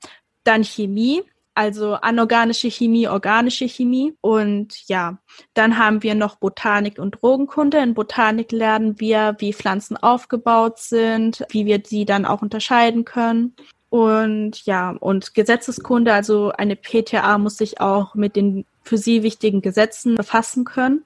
Dann 0.44 0.62
Chemie, 0.62 1.22
also 1.54 1.94
anorganische 1.94 2.70
Chemie, 2.70 3.08
organische 3.08 3.68
Chemie. 3.68 4.14
Und 4.20 4.88
ja, 4.88 5.18
dann 5.54 5.78
haben 5.78 6.02
wir 6.02 6.14
noch 6.14 6.36
Botanik 6.36 6.98
und 6.98 7.22
Drogenkunde. 7.22 7.78
In 7.78 7.94
Botanik 7.94 8.52
lernen 8.52 8.98
wir, 9.00 9.36
wie 9.38 9.52
Pflanzen 9.52 9.96
aufgebaut 9.96 10.78
sind, 10.78 11.44
wie 11.50 11.66
wir 11.66 11.80
sie 11.84 12.04
dann 12.04 12.24
auch 12.24 12.42
unterscheiden 12.42 13.04
können. 13.04 13.54
Und 13.88 14.66
ja, 14.66 14.90
und 14.90 15.34
Gesetzeskunde, 15.34 16.12
also 16.12 16.50
eine 16.50 16.74
PTA 16.74 17.38
muss 17.38 17.56
sich 17.56 17.80
auch 17.80 18.16
mit 18.16 18.34
den 18.34 18.66
für 18.82 18.98
sie 18.98 19.22
wichtigen 19.22 19.62
Gesetzen 19.62 20.16
befassen 20.16 20.64
können. 20.64 21.04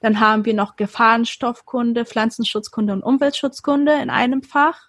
Dann 0.00 0.20
haben 0.20 0.44
wir 0.44 0.54
noch 0.54 0.76
Gefahrenstoffkunde, 0.76 2.06
Pflanzenschutzkunde 2.06 2.92
und 2.92 3.02
Umweltschutzkunde 3.02 3.92
in 4.00 4.10
einem 4.10 4.42
Fach. 4.42 4.88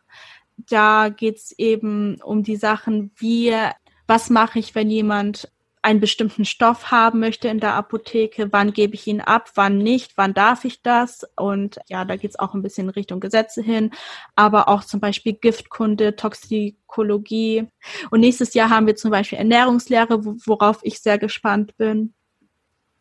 Da 0.70 1.10
geht's 1.10 1.52
eben 1.58 2.22
um 2.22 2.44
die 2.44 2.56
Sachen, 2.56 3.12
wie 3.18 3.54
was 4.10 4.30
mache 4.30 4.60
ich, 4.60 4.76
wenn 4.76 4.90
jemand 4.90 5.50
einen 5.82 6.02
bestimmten 6.02 6.44
Stoff 6.44 6.92
haben 6.92 7.20
möchte 7.20 7.48
in 7.48 7.60
der 7.60 7.74
Apotheke, 7.74 8.52
wann 8.52 8.74
gebe 8.74 8.96
ich 8.96 9.08
ihn 9.08 9.22
ab, 9.22 9.52
wann 9.56 9.78
nicht, 9.78 10.14
wann 10.18 10.34
darf 10.34 10.66
ich 10.66 10.82
das? 10.82 11.26
Und 11.38 11.80
ja, 11.88 12.04
da 12.04 12.18
geht 12.18 12.32
es 12.32 12.40
auch 12.40 12.54
ein 12.54 12.62
bisschen 12.62 12.88
in 12.88 12.94
Richtung 12.94 13.22
Gesetze 13.22 13.62
hin, 13.62 13.92
aber 14.36 14.68
auch 14.68 14.84
zum 14.84 15.00
Beispiel 15.00 15.34
Giftkunde, 15.34 16.18
Toxikologie. 16.18 17.68
Und 18.12 18.20
nächstes 18.20 18.54
Jahr 18.54 18.70
haben 18.70 18.88
wir 18.88 18.98
zum 18.98 19.12
Beispiel 19.12 19.38
Ernährungslehre, 19.38 20.26
worauf 20.46 20.80
ich 20.84 21.00
sehr 21.00 21.18
gespannt 21.18 21.78
bin. 21.78 22.14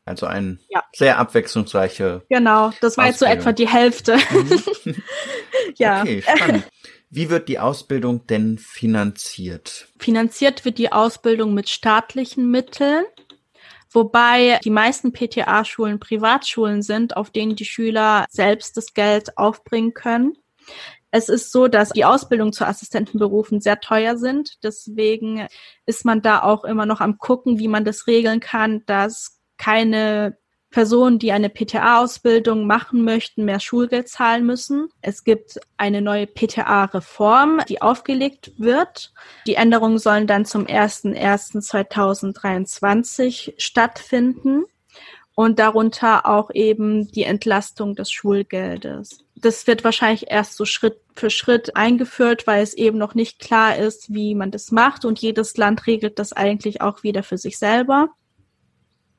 Also 0.05 0.27
ein 0.27 0.59
ja. 0.71 0.83
sehr 0.95 1.19
abwechslungsreiche. 1.19 2.23
Genau, 2.31 2.73
das 2.81 2.97
war 2.97 3.07
jetzt 3.07 3.19
so 3.19 3.27
etwa 3.27 3.53
die 3.53 3.69
Hälfte. 3.69 4.17
Mhm. 4.31 5.03
ja. 5.77 6.03
Okay, 6.03 6.23
spannend. 6.23 6.68
Wie 7.11 7.31
wird 7.31 7.49
die 7.49 7.59
Ausbildung 7.59 8.27
denn 8.27 8.59
finanziert? 8.59 9.89
Finanziert 9.99 10.65
wird 10.65 10.79
die 10.79 10.93
Ausbildung 10.93 11.55
mit 11.55 11.69
staatlichen 11.69 12.51
Mitteln, 12.51 13.05
wobei 13.91 14.59
die 14.63 14.71
meisten 14.71 15.13
PTA-Schulen 15.13 16.01
Privatschulen 16.01 16.83
sind, 16.83 17.17
auf 17.17 17.31
denen 17.31 17.57
die 17.57 17.65
Schüler 17.65 18.27
selbst 18.29 18.77
das 18.77 18.93
Geld 18.93 19.39
aufbringen 19.39 19.95
können. 19.95 20.37
Es 21.11 21.31
ist 21.31 21.53
so, 21.53 21.69
dass 21.69 21.91
die 21.91 22.05
Ausbildung 22.05 22.53
zu 22.53 22.67
Assistentenberufen 22.67 23.63
sehr 23.63 23.81
teuer 23.81 24.19
sind. 24.19 24.63
Deswegen 24.63 25.47
ist 25.87 26.05
man 26.05 26.21
da 26.21 26.43
auch 26.43 26.65
immer 26.65 26.85
noch 26.85 27.01
am 27.01 27.17
gucken, 27.17 27.59
wie 27.59 27.69
man 27.69 27.87
das 27.87 28.07
regeln 28.07 28.41
kann, 28.41 28.83
dass 28.85 29.41
keine 29.57 30.37
Personen, 30.71 31.19
die 31.19 31.33
eine 31.33 31.49
PTA-Ausbildung 31.49 32.67
machen 32.67 33.03
möchten, 33.03 33.45
mehr 33.45 33.59
Schulgeld 33.61 34.09
zahlen 34.09 34.45
müssen. 34.45 34.91
Es 35.01 35.25
gibt 35.25 35.59
eine 35.77 36.03
neue 36.03 36.27
PTA-Reform, 36.27 37.63
die 37.69 37.81
aufgelegt 37.81 38.53
wird. 38.59 39.13
Die 39.47 39.55
Änderungen 39.55 39.99
sollen 39.99 40.27
dann 40.27 40.45
zum 40.45 40.67
01.01.2023 40.67 43.55
stattfinden 43.57 44.65
und 45.35 45.59
darunter 45.59 46.27
auch 46.27 46.51
eben 46.53 47.11
die 47.13 47.23
Entlastung 47.23 47.95
des 47.95 48.11
Schulgeldes. 48.11 49.25
Das 49.37 49.67
wird 49.69 49.85
wahrscheinlich 49.85 50.33
erst 50.33 50.57
so 50.57 50.65
Schritt 50.65 51.01
für 51.15 51.31
Schritt 51.31 51.77
eingeführt, 51.77 52.49
weil 52.49 52.61
es 52.63 52.75
eben 52.75 52.99
noch 52.99 53.15
nicht 53.15 53.39
klar 53.39 53.77
ist, 53.77 54.13
wie 54.13 54.35
man 54.35 54.51
das 54.51 54.73
macht 54.73 55.05
und 55.05 55.21
jedes 55.21 55.57
Land 55.57 55.87
regelt 55.87 56.19
das 56.19 56.33
eigentlich 56.33 56.81
auch 56.81 57.05
wieder 57.05 57.23
für 57.23 57.39
sich 57.39 57.57
selber. 57.57 58.09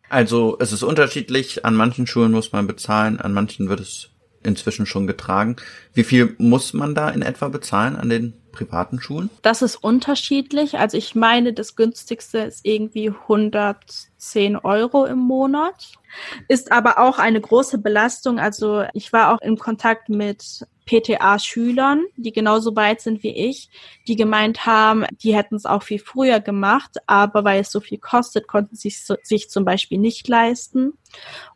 Also 0.10 0.58
es 0.60 0.72
ist 0.72 0.84
unterschiedlich. 0.84 1.66
An 1.66 1.76
manchen 1.76 2.08
Schulen 2.08 2.32
muss 2.32 2.52
man 2.52 2.68
bezahlen, 2.68 3.20
an 3.20 3.34
manchen 3.34 3.70
wird 3.70 3.80
es 3.80 4.10
inzwischen 4.44 4.86
schon 4.86 5.08
getragen. 5.08 5.56
Wie 5.94 6.04
viel 6.04 6.36
muss 6.38 6.74
man 6.74 6.96
da 6.96 7.10
in 7.10 7.22
etwa 7.22 7.50
bezahlen 7.50 7.96
an 7.96 8.10
den 8.10 8.34
privaten 8.52 9.02
Schulen? 9.02 9.30
Das 9.42 9.62
ist 9.62 9.76
unterschiedlich. 9.78 10.78
Also 10.78 10.98
ich 10.98 11.16
meine, 11.16 11.54
das 11.54 11.76
günstigste 11.76 12.40
ist 12.40 12.66
irgendwie 12.66 13.10
110 13.10 14.58
Euro 14.58 15.06
im 15.06 15.20
Monat. 15.20 15.94
Ist 16.48 16.72
aber 16.72 16.98
auch 16.98 17.20
eine 17.20 17.40
große 17.40 17.78
Belastung. 17.78 18.40
Also 18.40 18.84
ich 18.94 19.14
war 19.14 19.34
auch 19.34 19.42
in 19.42 19.58
Kontakt 19.58 20.10
mit 20.10 20.66
PTA-Schülern, 20.90 22.06
die 22.18 22.32
genauso 22.32 22.76
weit 22.76 23.02
sind 23.02 23.22
wie 23.22 23.30
ich, 23.30 23.70
die 24.08 24.16
gemeint 24.16 24.66
haben, 24.66 25.06
die 25.22 25.36
hätten 25.36 25.56
es 25.56 25.68
auch 25.68 25.84
viel 25.84 26.00
früher 26.00 26.40
gemacht, 26.40 26.98
aber 27.06 27.44
weil 27.44 27.62
es 27.62 27.72
so 27.72 27.80
viel 27.80 28.00
kostet, 28.00 28.48
konnten 28.48 28.76
sie 28.76 28.90
sich 28.90 29.50
zum 29.52 29.66
Beispiel 29.66 30.00
nicht 30.00 30.28
leisten. 30.28 30.94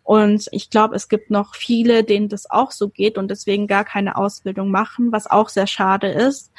Und 0.04 0.50
ich 0.52 0.70
glaube, 0.70 0.96
es 0.96 1.10
gibt 1.10 1.32
noch 1.32 1.56
viele, 1.56 2.04
denen 2.04 2.30
das 2.30 2.50
auch 2.50 2.70
so 2.72 2.90
geht 2.90 3.18
und 3.18 3.32
deswegen 3.32 3.66
gar 3.66 3.86
keine 3.86 4.18
Ausbildung 4.18 4.70
machen, 4.70 5.12
was 5.12 5.26
auch 5.26 5.50
sehr 5.50 5.68
schade 5.68 6.10
ist, 6.10 6.52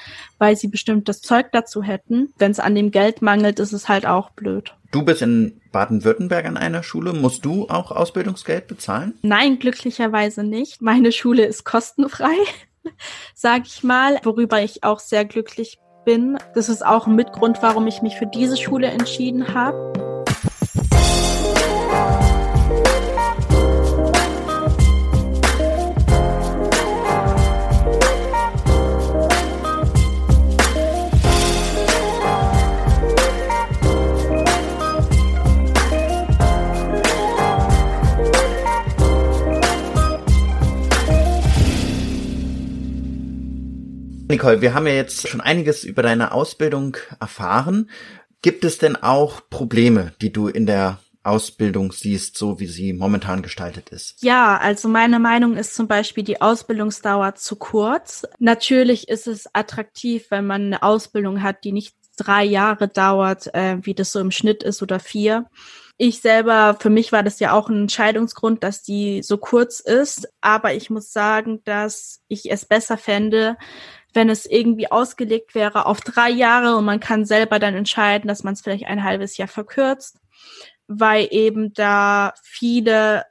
weil 0.44 0.56
sie 0.56 0.68
bestimmt 0.68 1.08
das 1.08 1.22
Zeug 1.22 1.46
dazu 1.52 1.82
hätten. 1.82 2.34
Wenn 2.36 2.50
es 2.50 2.60
an 2.60 2.74
dem 2.74 2.90
Geld 2.90 3.22
mangelt, 3.22 3.58
ist 3.60 3.72
es 3.72 3.88
halt 3.88 4.04
auch 4.04 4.28
blöd. 4.28 4.74
Du 4.92 5.02
bist 5.02 5.22
in 5.22 5.58
Baden-Württemberg 5.72 6.44
an 6.44 6.58
einer 6.58 6.82
Schule. 6.82 7.14
Musst 7.14 7.46
du 7.46 7.66
auch 7.70 7.90
Ausbildungsgeld 7.90 8.66
bezahlen? 8.66 9.14
Nein, 9.22 9.58
glücklicherweise 9.58 10.44
nicht. 10.44 10.82
Meine 10.82 11.12
Schule 11.12 11.46
ist 11.46 11.64
kostenfrei, 11.64 12.36
sage 13.34 13.64
ich 13.64 13.82
mal, 13.82 14.20
worüber 14.22 14.62
ich 14.62 14.84
auch 14.84 14.98
sehr 14.98 15.24
glücklich 15.24 15.78
bin. 16.04 16.36
Das 16.54 16.68
ist 16.68 16.84
auch 16.84 17.06
ein 17.06 17.14
Mitgrund, 17.14 17.62
warum 17.62 17.86
ich 17.86 18.02
mich 18.02 18.16
für 18.16 18.26
diese 18.26 18.58
Schule 18.58 18.88
entschieden 18.88 19.54
habe. 19.54 20.03
Nicole, 44.34 44.60
wir 44.60 44.74
haben 44.74 44.88
ja 44.88 44.94
jetzt 44.94 45.28
schon 45.28 45.40
einiges 45.40 45.84
über 45.84 46.02
deine 46.02 46.32
Ausbildung 46.32 46.96
erfahren. 47.20 47.88
Gibt 48.42 48.64
es 48.64 48.78
denn 48.78 48.96
auch 48.96 49.42
Probleme, 49.48 50.12
die 50.20 50.32
du 50.32 50.48
in 50.48 50.66
der 50.66 50.98
Ausbildung 51.22 51.92
siehst, 51.92 52.36
so 52.36 52.58
wie 52.58 52.66
sie 52.66 52.94
momentan 52.94 53.42
gestaltet 53.42 53.90
ist? 53.90 54.20
Ja, 54.24 54.56
also 54.56 54.88
meine 54.88 55.20
Meinung 55.20 55.56
ist 55.56 55.76
zum 55.76 55.86
Beispiel 55.86 56.24
die 56.24 56.42
Ausbildungsdauer 56.42 57.36
zu 57.36 57.54
kurz. 57.54 58.24
Natürlich 58.40 59.08
ist 59.08 59.28
es 59.28 59.48
attraktiv, 59.54 60.26
wenn 60.30 60.48
man 60.48 60.62
eine 60.62 60.82
Ausbildung 60.82 61.44
hat, 61.44 61.62
die 61.62 61.70
nicht 61.70 61.94
drei 62.16 62.42
Jahre 62.42 62.88
dauert, 62.88 63.54
äh, 63.54 63.78
wie 63.82 63.94
das 63.94 64.10
so 64.10 64.18
im 64.18 64.32
Schnitt 64.32 64.64
ist 64.64 64.82
oder 64.82 64.98
vier. 64.98 65.46
Ich 65.96 66.20
selber, 66.20 66.76
für 66.80 66.90
mich 66.90 67.12
war 67.12 67.22
das 67.22 67.38
ja 67.38 67.52
auch 67.52 67.68
ein 67.68 67.82
Entscheidungsgrund, 67.82 68.64
dass 68.64 68.82
die 68.82 69.22
so 69.22 69.38
kurz 69.38 69.78
ist. 69.78 70.28
Aber 70.40 70.74
ich 70.74 70.90
muss 70.90 71.12
sagen, 71.12 71.62
dass 71.64 72.20
ich 72.26 72.50
es 72.50 72.64
besser 72.64 72.98
fände, 72.98 73.56
wenn 74.14 74.30
es 74.30 74.46
irgendwie 74.46 74.90
ausgelegt 74.90 75.54
wäre 75.54 75.86
auf 75.86 76.00
drei 76.00 76.30
Jahre 76.30 76.76
und 76.76 76.84
man 76.84 77.00
kann 77.00 77.24
selber 77.24 77.58
dann 77.58 77.74
entscheiden, 77.74 78.28
dass 78.28 78.44
man 78.44 78.54
es 78.54 78.62
vielleicht 78.62 78.86
ein 78.86 79.04
halbes 79.04 79.36
Jahr 79.36 79.48
verkürzt 79.48 80.18
weil 80.86 81.28
eben 81.30 81.72
da 81.72 82.34
viele 82.42 83.24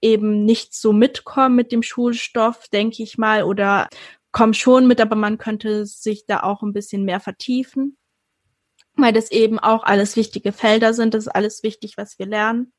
eben 0.00 0.44
nicht 0.44 0.74
so 0.74 0.92
mitkommen 0.92 1.56
mit 1.56 1.72
dem 1.72 1.82
Schulstoff, 1.82 2.68
denke 2.68 3.02
ich 3.02 3.18
mal, 3.18 3.42
oder 3.42 3.88
kommen 4.30 4.54
schon 4.54 4.86
mit, 4.86 5.00
aber 5.00 5.16
man 5.16 5.38
könnte 5.38 5.86
sich 5.86 6.24
da 6.26 6.42
auch 6.42 6.62
ein 6.62 6.72
bisschen 6.72 7.04
mehr 7.04 7.18
vertiefen, 7.18 7.96
weil 8.94 9.12
das 9.12 9.30
eben 9.30 9.58
auch 9.58 9.82
alles 9.82 10.16
wichtige 10.16 10.52
Felder 10.52 10.94
sind, 10.94 11.14
das 11.14 11.26
ist 11.26 11.34
alles 11.34 11.62
wichtig, 11.62 11.94
was 11.96 12.18
wir 12.18 12.26
lernen. 12.26 12.72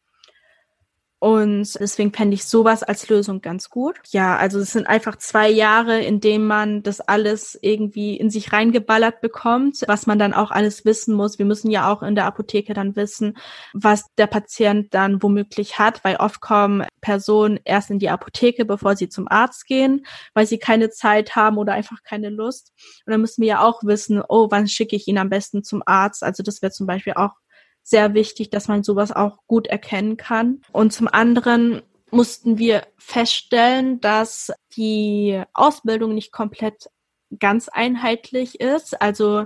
Und 1.20 1.78
deswegen 1.78 2.14
fände 2.14 2.36
ich 2.36 2.46
sowas 2.46 2.82
als 2.82 3.10
Lösung 3.10 3.42
ganz 3.42 3.70
gut. 3.70 3.98
Ja, 4.08 4.38
also 4.38 4.60
es 4.60 4.72
sind 4.72 4.88
einfach 4.88 5.18
zwei 5.18 5.50
Jahre, 5.50 6.00
in 6.00 6.22
denen 6.22 6.48
man 6.48 6.82
das 6.82 7.02
alles 7.02 7.60
irgendwie 7.62 8.16
in 8.16 8.30
sich 8.30 8.54
reingeballert 8.54 9.20
bekommt, 9.20 9.84
was 9.88 10.08
man 10.08 10.18
dann 10.18 10.34
auch 10.34 10.50
alles 10.52 10.86
wissen 10.86 11.14
muss. 11.14 11.38
Wir 11.38 11.46
müssen 11.46 11.72
ja 11.72 11.92
auch 11.92 12.04
in 12.04 12.16
der 12.16 12.26
Apotheke 12.26 12.74
dann 12.74 12.96
wissen, 12.96 13.38
was 13.74 14.06
der 14.18 14.28
Patient 14.28 14.94
dann 14.94 15.22
womöglich 15.22 15.78
hat, 15.78 16.06
weil 16.06 16.16
oft 16.16 16.40
kommen 16.40 16.86
Personen 17.02 17.60
erst 17.66 17.92
in 17.92 18.00
die 18.00 18.10
Apotheke, 18.10 18.64
bevor 18.64 18.96
sie 18.96 19.10
zum 19.10 19.28
Arzt 19.28 19.66
gehen, 19.66 20.06
weil 20.34 20.48
sie 20.48 20.58
keine 20.58 20.90
Zeit 20.90 21.36
haben 21.36 21.58
oder 21.58 21.74
einfach 21.74 22.02
keine 22.04 22.30
Lust. 22.30 22.72
Und 23.06 23.12
dann 23.12 23.20
müssen 23.20 23.42
wir 23.42 23.50
ja 23.50 23.62
auch 23.62 23.84
wissen, 23.84 24.24
oh, 24.26 24.48
wann 24.52 24.70
schicke 24.70 24.96
ich 24.96 25.10
ihn 25.10 25.18
am 25.18 25.30
besten 25.30 25.66
zum 25.66 25.84
Arzt? 25.86 26.24
Also 26.24 26.44
das 26.44 26.62
wäre 26.62 26.72
zum 26.72 26.88
Beispiel 26.88 27.14
auch 27.14 27.34
sehr 27.89 28.13
wichtig, 28.13 28.50
dass 28.50 28.67
man 28.67 28.84
sowas 28.84 29.12
auch 29.12 29.38
gut 29.48 29.67
erkennen 29.67 30.17
kann. 30.17 30.62
Und 30.72 30.93
zum 30.93 31.08
anderen 31.08 31.81
mussten 32.12 32.58
wir 32.58 32.88
feststellen, 32.98 34.00
dass 34.00 34.51
die 34.75 35.41
Ausbildung 35.53 36.13
nicht 36.13 36.31
komplett 36.31 36.89
ganz 37.39 37.67
einheitlich 37.69 38.60
ist. 38.60 39.01
Also 39.01 39.46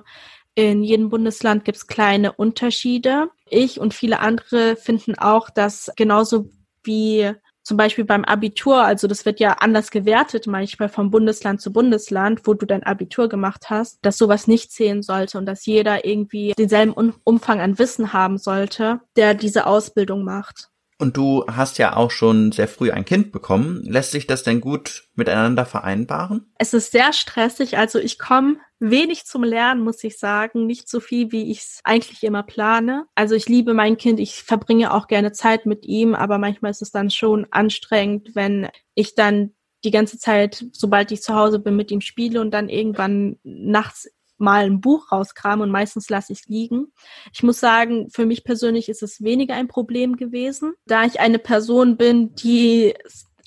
in 0.56 0.84
jedem 0.84 1.10
Bundesland 1.10 1.66
gibt 1.66 1.78
es 1.78 1.88
kleine 1.88 2.34
Unterschiede. 2.34 3.30
Ich 3.50 3.80
und 3.80 3.94
viele 3.94 4.20
andere 4.20 4.76
finden 4.76 5.18
auch, 5.18 5.50
dass 5.50 5.92
genauso 5.96 6.50
wie 6.84 7.34
zum 7.64 7.78
Beispiel 7.78 8.06
beim 8.06 8.26
Abitur, 8.26 8.84
also 8.84 9.08
das 9.08 9.26
wird 9.26 9.40
ja 9.40 9.54
anders 9.60 9.90
gewertet 9.90 10.48
manchmal 10.48 10.90
vom 10.90 11.10
Bundesland 11.10 11.62
zu 11.62 11.72
Bundesland, 11.72 12.42
wo 12.46 12.54
du 12.54 12.66
dein 12.66 12.84
Abitur 12.84 13.30
gemacht 13.30 13.70
hast, 13.70 14.00
dass 14.02 14.18
sowas 14.18 14.48
nicht 14.48 14.72
zählen 14.72 15.02
sollte 15.02 15.38
und 15.38 15.46
dass 15.46 15.66
jeder 15.66 16.06
irgendwie 16.06 16.54
denselben 16.58 16.94
Umfang 17.24 17.62
an 17.62 17.80
Wissen 17.80 18.14
haben 18.14 18.38
sollte, 18.38 19.00
der 19.16 19.34
diese 19.34 19.66
Ausbildung 19.66 20.24
macht. 20.24 20.70
Und 21.00 21.18
du 21.18 21.46
hast 21.48 21.80
ja 21.80 21.96
auch 21.96 22.12
schon 22.12 22.52
sehr 22.52 22.68
früh 22.68 22.92
ein 22.92 23.04
Kind 23.04 23.32
bekommen. 23.32 23.82
Lässt 23.84 24.12
sich 24.12 24.28
das 24.28 24.44
denn 24.44 24.62
gut 24.62 25.10
miteinander 25.16 25.66
vereinbaren? 25.66 26.54
Es 26.60 26.74
ist 26.74 26.92
sehr 26.92 27.12
stressig. 27.12 27.78
Also 27.78 28.00
ich 28.00 28.20
komme 28.20 28.58
wenig 28.90 29.26
zum 29.26 29.44
Lernen, 29.44 29.84
muss 29.84 30.04
ich 30.04 30.18
sagen. 30.18 30.66
Nicht 30.66 30.90
so 30.90 31.00
viel, 31.00 31.32
wie 31.32 31.52
ich 31.52 31.60
es 31.60 31.80
eigentlich 31.84 32.24
immer 32.24 32.44
plane. 32.44 33.06
Also 33.16 33.36
ich 33.36 33.48
liebe 33.48 33.74
mein 33.74 33.98
Kind. 33.98 34.20
Ich 34.20 34.44
verbringe 34.44 34.94
auch 34.94 35.08
gerne 35.08 35.32
Zeit 35.32 35.66
mit 35.66 35.86
ihm. 35.86 36.16
Aber 36.16 36.38
manchmal 36.38 36.72
ist 36.72 36.82
es 36.82 36.92
dann 36.92 37.10
schon 37.10 37.48
anstrengend, 37.52 38.36
wenn 38.36 38.70
ich 38.96 39.16
dann 39.16 39.54
die 39.84 39.92
ganze 39.92 40.18
Zeit, 40.18 40.66
sobald 40.72 41.12
ich 41.12 41.22
zu 41.22 41.36
Hause 41.36 41.60
bin, 41.60 41.76
mit 41.76 41.92
ihm 41.92 42.02
spiele 42.02 42.40
und 42.42 42.52
dann 42.52 42.70
irgendwann 42.70 43.38
nachts 43.44 44.10
mal 44.38 44.66
ein 44.66 44.82
Buch 44.82 45.12
rauskram 45.12 45.62
und 45.62 45.72
meistens 45.72 46.10
lasse 46.10 46.34
ich 46.34 46.40
es 46.40 46.48
liegen. 46.48 46.88
Ich 47.34 47.44
muss 47.44 47.60
sagen, 47.60 48.10
für 48.10 48.26
mich 48.26 48.44
persönlich 48.44 48.90
ist 48.90 49.04
es 49.04 49.24
weniger 49.24 49.56
ein 49.56 49.68
Problem 49.68 50.18
gewesen, 50.18 50.74
da 50.86 51.06
ich 51.06 51.20
eine 51.20 51.40
Person 51.40 51.98
bin, 51.98 52.36
die 52.36 52.94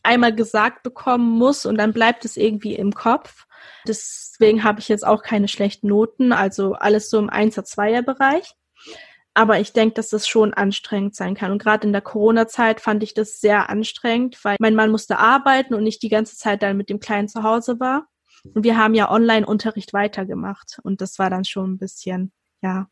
einmal 0.06 0.34
gesagt 0.34 0.82
bekommen 0.82 1.28
muss 1.38 1.66
und 1.66 1.76
dann 1.76 1.92
bleibt 1.92 2.24
es 2.24 2.36
irgendwie 2.36 2.74
im 2.74 2.92
Kopf. 2.92 3.46
Deswegen 3.86 4.64
habe 4.64 4.80
ich 4.80 4.88
jetzt 4.88 5.06
auch 5.06 5.22
keine 5.22 5.48
schlechten 5.48 5.88
Noten, 5.88 6.32
also 6.32 6.74
alles 6.74 7.10
so 7.10 7.18
im 7.18 7.30
1er, 7.30 7.64
2er 7.64 8.02
Bereich. 8.02 8.54
Aber 9.34 9.60
ich 9.60 9.74
denke, 9.74 9.94
dass 9.94 10.08
das 10.08 10.26
schon 10.26 10.54
anstrengend 10.54 11.14
sein 11.14 11.34
kann. 11.34 11.52
Und 11.52 11.62
gerade 11.62 11.86
in 11.86 11.92
der 11.92 12.00
Corona-Zeit 12.00 12.80
fand 12.80 13.02
ich 13.02 13.12
das 13.12 13.38
sehr 13.38 13.68
anstrengend, 13.68 14.42
weil 14.42 14.56
mein 14.60 14.74
Mann 14.74 14.90
musste 14.90 15.18
arbeiten 15.18 15.74
und 15.74 15.82
nicht 15.82 16.02
die 16.02 16.08
ganze 16.08 16.36
Zeit 16.36 16.62
dann 16.62 16.78
mit 16.78 16.88
dem 16.88 17.00
Kleinen 17.00 17.28
zu 17.28 17.42
Hause 17.42 17.78
war. 17.78 18.06
Und 18.54 18.64
wir 18.64 18.78
haben 18.78 18.94
ja 18.94 19.10
Online-Unterricht 19.10 19.92
weitergemacht 19.92 20.78
und 20.82 21.00
das 21.00 21.18
war 21.18 21.28
dann 21.28 21.44
schon 21.44 21.72
ein 21.72 21.78
bisschen, 21.78 22.32
ja. 22.62 22.88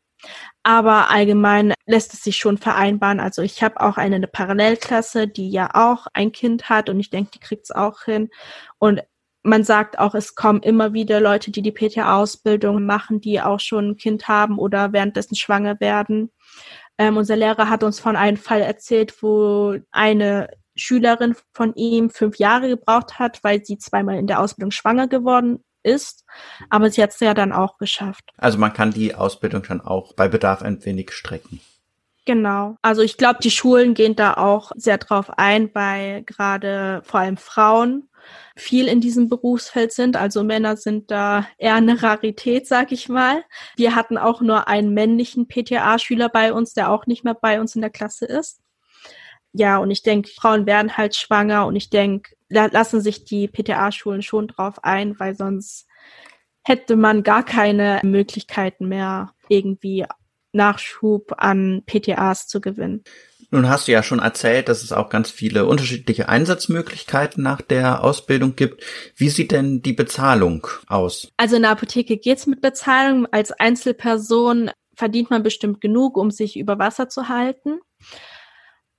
Aber 0.63 1.09
allgemein 1.11 1.73
lässt 1.85 2.13
es 2.13 2.23
sich 2.23 2.37
schon 2.37 2.57
vereinbaren. 2.57 3.19
Also 3.19 3.41
ich 3.41 3.61
habe 3.63 3.79
auch 3.81 3.97
eine, 3.97 4.15
eine 4.15 4.27
Parallelklasse, 4.27 5.27
die 5.27 5.49
ja 5.49 5.69
auch 5.73 6.07
ein 6.13 6.31
Kind 6.31 6.69
hat 6.69 6.89
und 6.89 6.99
ich 6.99 7.09
denke, 7.09 7.31
die 7.31 7.39
kriegt 7.39 7.65
es 7.65 7.71
auch 7.71 8.03
hin. 8.03 8.29
Und 8.79 9.03
man 9.43 9.63
sagt 9.63 9.99
auch, 9.99 10.15
es 10.15 10.33
kommen 10.35 10.63
immer 10.63 10.93
wieder 10.93 11.21
Leute, 11.21 11.51
die 11.51 11.61
die 11.61 11.71
PTA-Ausbildung 11.71 12.83
machen, 12.85 13.21
die 13.21 13.41
auch 13.41 13.59
schon 13.59 13.89
ein 13.91 13.97
Kind 13.97 14.27
haben 14.27 14.57
oder 14.57 14.91
währenddessen 14.91 15.35
schwanger 15.35 15.79
werden. 15.79 16.31
Ähm, 16.97 17.17
unser 17.17 17.35
Lehrer 17.35 17.69
hat 17.69 17.83
uns 17.83 17.99
von 17.99 18.15
einem 18.15 18.37
Fall 18.37 18.61
erzählt, 18.61 19.21
wo 19.21 19.77
eine 19.91 20.49
Schülerin 20.75 21.35
von 21.53 21.75
ihm 21.75 22.09
fünf 22.09 22.37
Jahre 22.37 22.69
gebraucht 22.69 23.19
hat, 23.19 23.43
weil 23.43 23.63
sie 23.63 23.77
zweimal 23.77 24.17
in 24.17 24.27
der 24.27 24.39
Ausbildung 24.39 24.71
schwanger 24.71 25.07
geworden 25.07 25.63
ist. 25.85 26.25
Aber 26.69 26.89
sie 26.89 27.01
hat 27.01 27.11
es 27.11 27.19
ja 27.19 27.33
dann 27.33 27.53
auch 27.53 27.77
geschafft. 27.77 28.31
Also 28.37 28.57
man 28.57 28.73
kann 28.73 28.91
die 28.91 29.15
Ausbildung 29.15 29.63
dann 29.67 29.81
auch 29.81 30.13
bei 30.13 30.27
Bedarf 30.27 30.61
ein 30.61 30.83
wenig 30.83 31.11
strecken. 31.11 31.61
Genau. 32.25 32.75
Also 32.81 33.03
ich 33.03 33.17
glaube, 33.17 33.39
die 33.41 33.51
Schulen 33.51 33.93
gehen 33.93 34.15
da 34.15 34.33
auch 34.33 34.71
sehr 34.75 34.97
drauf 34.97 35.29
ein, 35.37 35.69
weil 35.73 36.23
gerade 36.23 37.01
vor 37.05 37.19
allem 37.19 37.37
Frauen 37.37 38.09
viel 38.55 38.87
in 38.87 38.99
diesem 38.99 39.29
Berufsfeld 39.29 39.91
sind. 39.91 40.17
Also 40.17 40.43
Männer 40.43 40.75
sind 40.75 41.11
da 41.11 41.45
eher 41.59 41.75
eine 41.75 42.01
Rarität, 42.01 42.67
sag 42.67 42.91
ich 42.91 43.09
mal. 43.09 43.43
Wir 43.75 43.93
hatten 43.93 44.17
auch 44.17 44.41
nur 44.41 44.67
einen 44.67 44.95
männlichen 44.95 45.47
PTA-Schüler 45.47 46.29
bei 46.29 46.51
uns, 46.51 46.73
der 46.73 46.89
auch 46.89 47.05
nicht 47.05 47.23
mehr 47.23 47.35
bei 47.35 47.61
uns 47.61 47.75
in 47.75 47.81
der 47.81 47.91
Klasse 47.91 48.25
ist 48.25 48.64
ja, 49.57 49.77
und 49.77 49.89
ich 49.89 50.03
denke, 50.03 50.29
Frauen 50.29 50.65
werden 50.65 50.97
halt 50.97 51.15
schwanger 51.15 51.65
und 51.65 51.75
ich 51.75 51.89
denke, 51.89 52.35
da 52.49 52.65
lassen 52.65 52.99
sich 52.99 53.23
die 53.23 53.47
PTA-Schulen 53.47 54.21
schon 54.21 54.47
drauf 54.47 54.83
ein, 54.83 55.17
weil 55.19 55.35
sonst 55.35 55.87
hätte 56.63 56.95
man 56.95 57.23
gar 57.23 57.43
keine 57.43 58.01
Möglichkeiten 58.03 58.87
mehr, 58.87 59.33
irgendwie 59.47 60.05
Nachschub 60.51 61.33
an 61.37 61.83
PTAs 61.85 62.47
zu 62.47 62.59
gewinnen. 62.59 63.03
Nun 63.51 63.69
hast 63.69 63.87
du 63.87 63.93
ja 63.93 64.03
schon 64.03 64.19
erzählt, 64.19 64.67
dass 64.67 64.83
es 64.83 64.91
auch 64.91 65.09
ganz 65.09 65.29
viele 65.29 65.65
unterschiedliche 65.65 66.27
Einsatzmöglichkeiten 66.27 67.41
nach 67.41 67.61
der 67.61 68.03
Ausbildung 68.03 68.55
gibt. 68.55 68.83
Wie 69.15 69.29
sieht 69.29 69.51
denn 69.51 69.81
die 69.81 69.93
Bezahlung 69.93 70.67
aus? 70.87 71.31
Also 71.37 71.55
in 71.55 71.61
der 71.61 71.71
Apotheke 71.71 72.17
geht's 72.17 72.47
mit 72.47 72.59
Bezahlung. 72.61 73.27
Als 73.31 73.53
Einzelperson 73.53 74.71
verdient 74.95 75.29
man 75.29 75.43
bestimmt 75.43 75.79
genug, 75.79 76.17
um 76.17 76.31
sich 76.31 76.57
über 76.57 76.79
Wasser 76.79 77.07
zu 77.07 77.29
halten. 77.29 77.79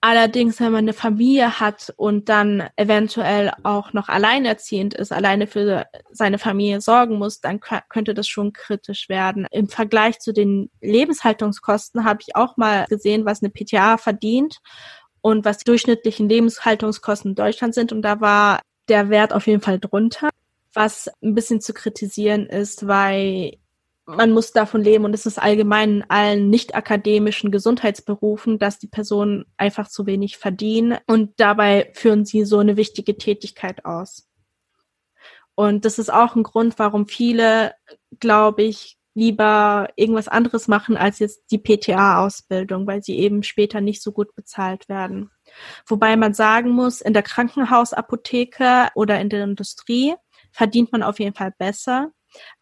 Allerdings, 0.03 0.61
wenn 0.61 0.73
man 0.73 0.85
eine 0.85 0.93
Familie 0.93 1.59
hat 1.59 1.93
und 1.97 2.29
dann 2.29 2.69
eventuell 2.77 3.51
auch 3.63 3.93
noch 3.93 4.09
alleinerziehend 4.09 4.95
ist, 4.95 5.11
alleine 5.11 5.47
für 5.47 5.87
seine 6.13 6.39
Familie 6.39 6.81
sorgen 6.81 7.19
muss, 7.19 7.41
dann 7.41 7.61
könnte 7.61 8.15
das 8.15 8.29
schon 8.29 8.53
kritisch 8.53 9.09
werden. 9.09 9.47
Im 9.51 9.69
Vergleich 9.69 10.19
zu 10.21 10.33
den 10.33 10.71
Lebenshaltungskosten 10.81 12.05
habe 12.05 12.21
ich 12.27 12.37
auch 12.37 12.57
mal 12.57 12.85
gesehen, 12.89 13.25
was 13.25 13.43
eine 13.43 13.51
PTA 13.51 13.97
verdient 13.97 14.59
und 15.23 15.45
was 15.45 15.59
die 15.59 15.65
durchschnittlichen 15.65 16.29
Lebenshaltungskosten 16.29 17.33
in 17.33 17.35
Deutschland 17.35 17.75
sind. 17.75 17.91
Und 17.91 18.03
da 18.03 18.21
war 18.21 18.61
der 18.89 19.09
Wert 19.09 19.33
auf 19.33 19.47
jeden 19.47 19.63
Fall 19.63 19.81
drunter, 19.81 20.29
was 20.73 21.11
ein 21.23 21.35
bisschen 21.35 21.61
zu 21.61 21.73
kritisieren 21.73 22.47
ist, 22.47 22.87
weil 22.87 23.59
man 24.07 24.31
muss 24.31 24.53
davon 24.53 24.83
leben 24.83 25.05
und 25.05 25.15
es 25.15 25.27
ist 25.27 25.39
allgemein 25.39 25.97
in 25.97 26.05
allen 26.09 26.49
nicht 26.49 26.77
akademischen 26.77 27.51
Gesundheitsberufen, 27.51 28.59
dass 28.59 28.79
die 28.79 28.87
Personen 28.87 29.45
einfach 29.57 29.89
zu 29.89 30.07
wenig 30.07 30.39
verdienen 30.39 30.99
und 31.07 31.39
dabei 31.39 31.91
führen 31.95 32.25
sie 32.25 32.45
so 32.45 32.59
eine 32.59 32.77
wichtige 32.77 33.19
Tätigkeit 33.19 33.85
aus. 33.85 34.29
Und 35.57 35.85
das 35.85 35.99
ist 35.99 36.13
auch 36.13 36.37
ein 36.37 36.45
Grund, 36.45 36.79
warum 36.79 37.09
viele, 37.09 37.75
glaube 38.21 38.63
ich, 38.63 38.97
lieber 39.15 39.89
irgendwas 39.97 40.29
anderes 40.29 40.69
machen 40.69 40.97
als 40.99 41.19
jetzt 41.19 41.51
die 41.51 41.59
PTA-Ausbildung, 41.59 42.87
weil 42.87 43.03
sie 43.03 43.19
eben 43.19 43.43
später 43.43 43.81
nicht 43.81 44.03
so 44.03 44.13
gut 44.13 44.35
bezahlt 44.35 44.91
werden. 44.91 45.31
Wobei 45.87 46.17
man 46.17 46.35
sagen 46.35 46.71
muss, 46.71 47.01
in 47.01 47.15
der 47.15 47.23
Krankenhausapotheke 47.23 48.89
oder 48.95 49.19
in 49.19 49.31
der 49.31 49.45
Industrie 49.45 50.15
verdient 50.53 50.93
man 50.93 51.03
auf 51.03 51.19
jeden 51.19 51.35
Fall 51.35 51.53
besser 51.57 52.13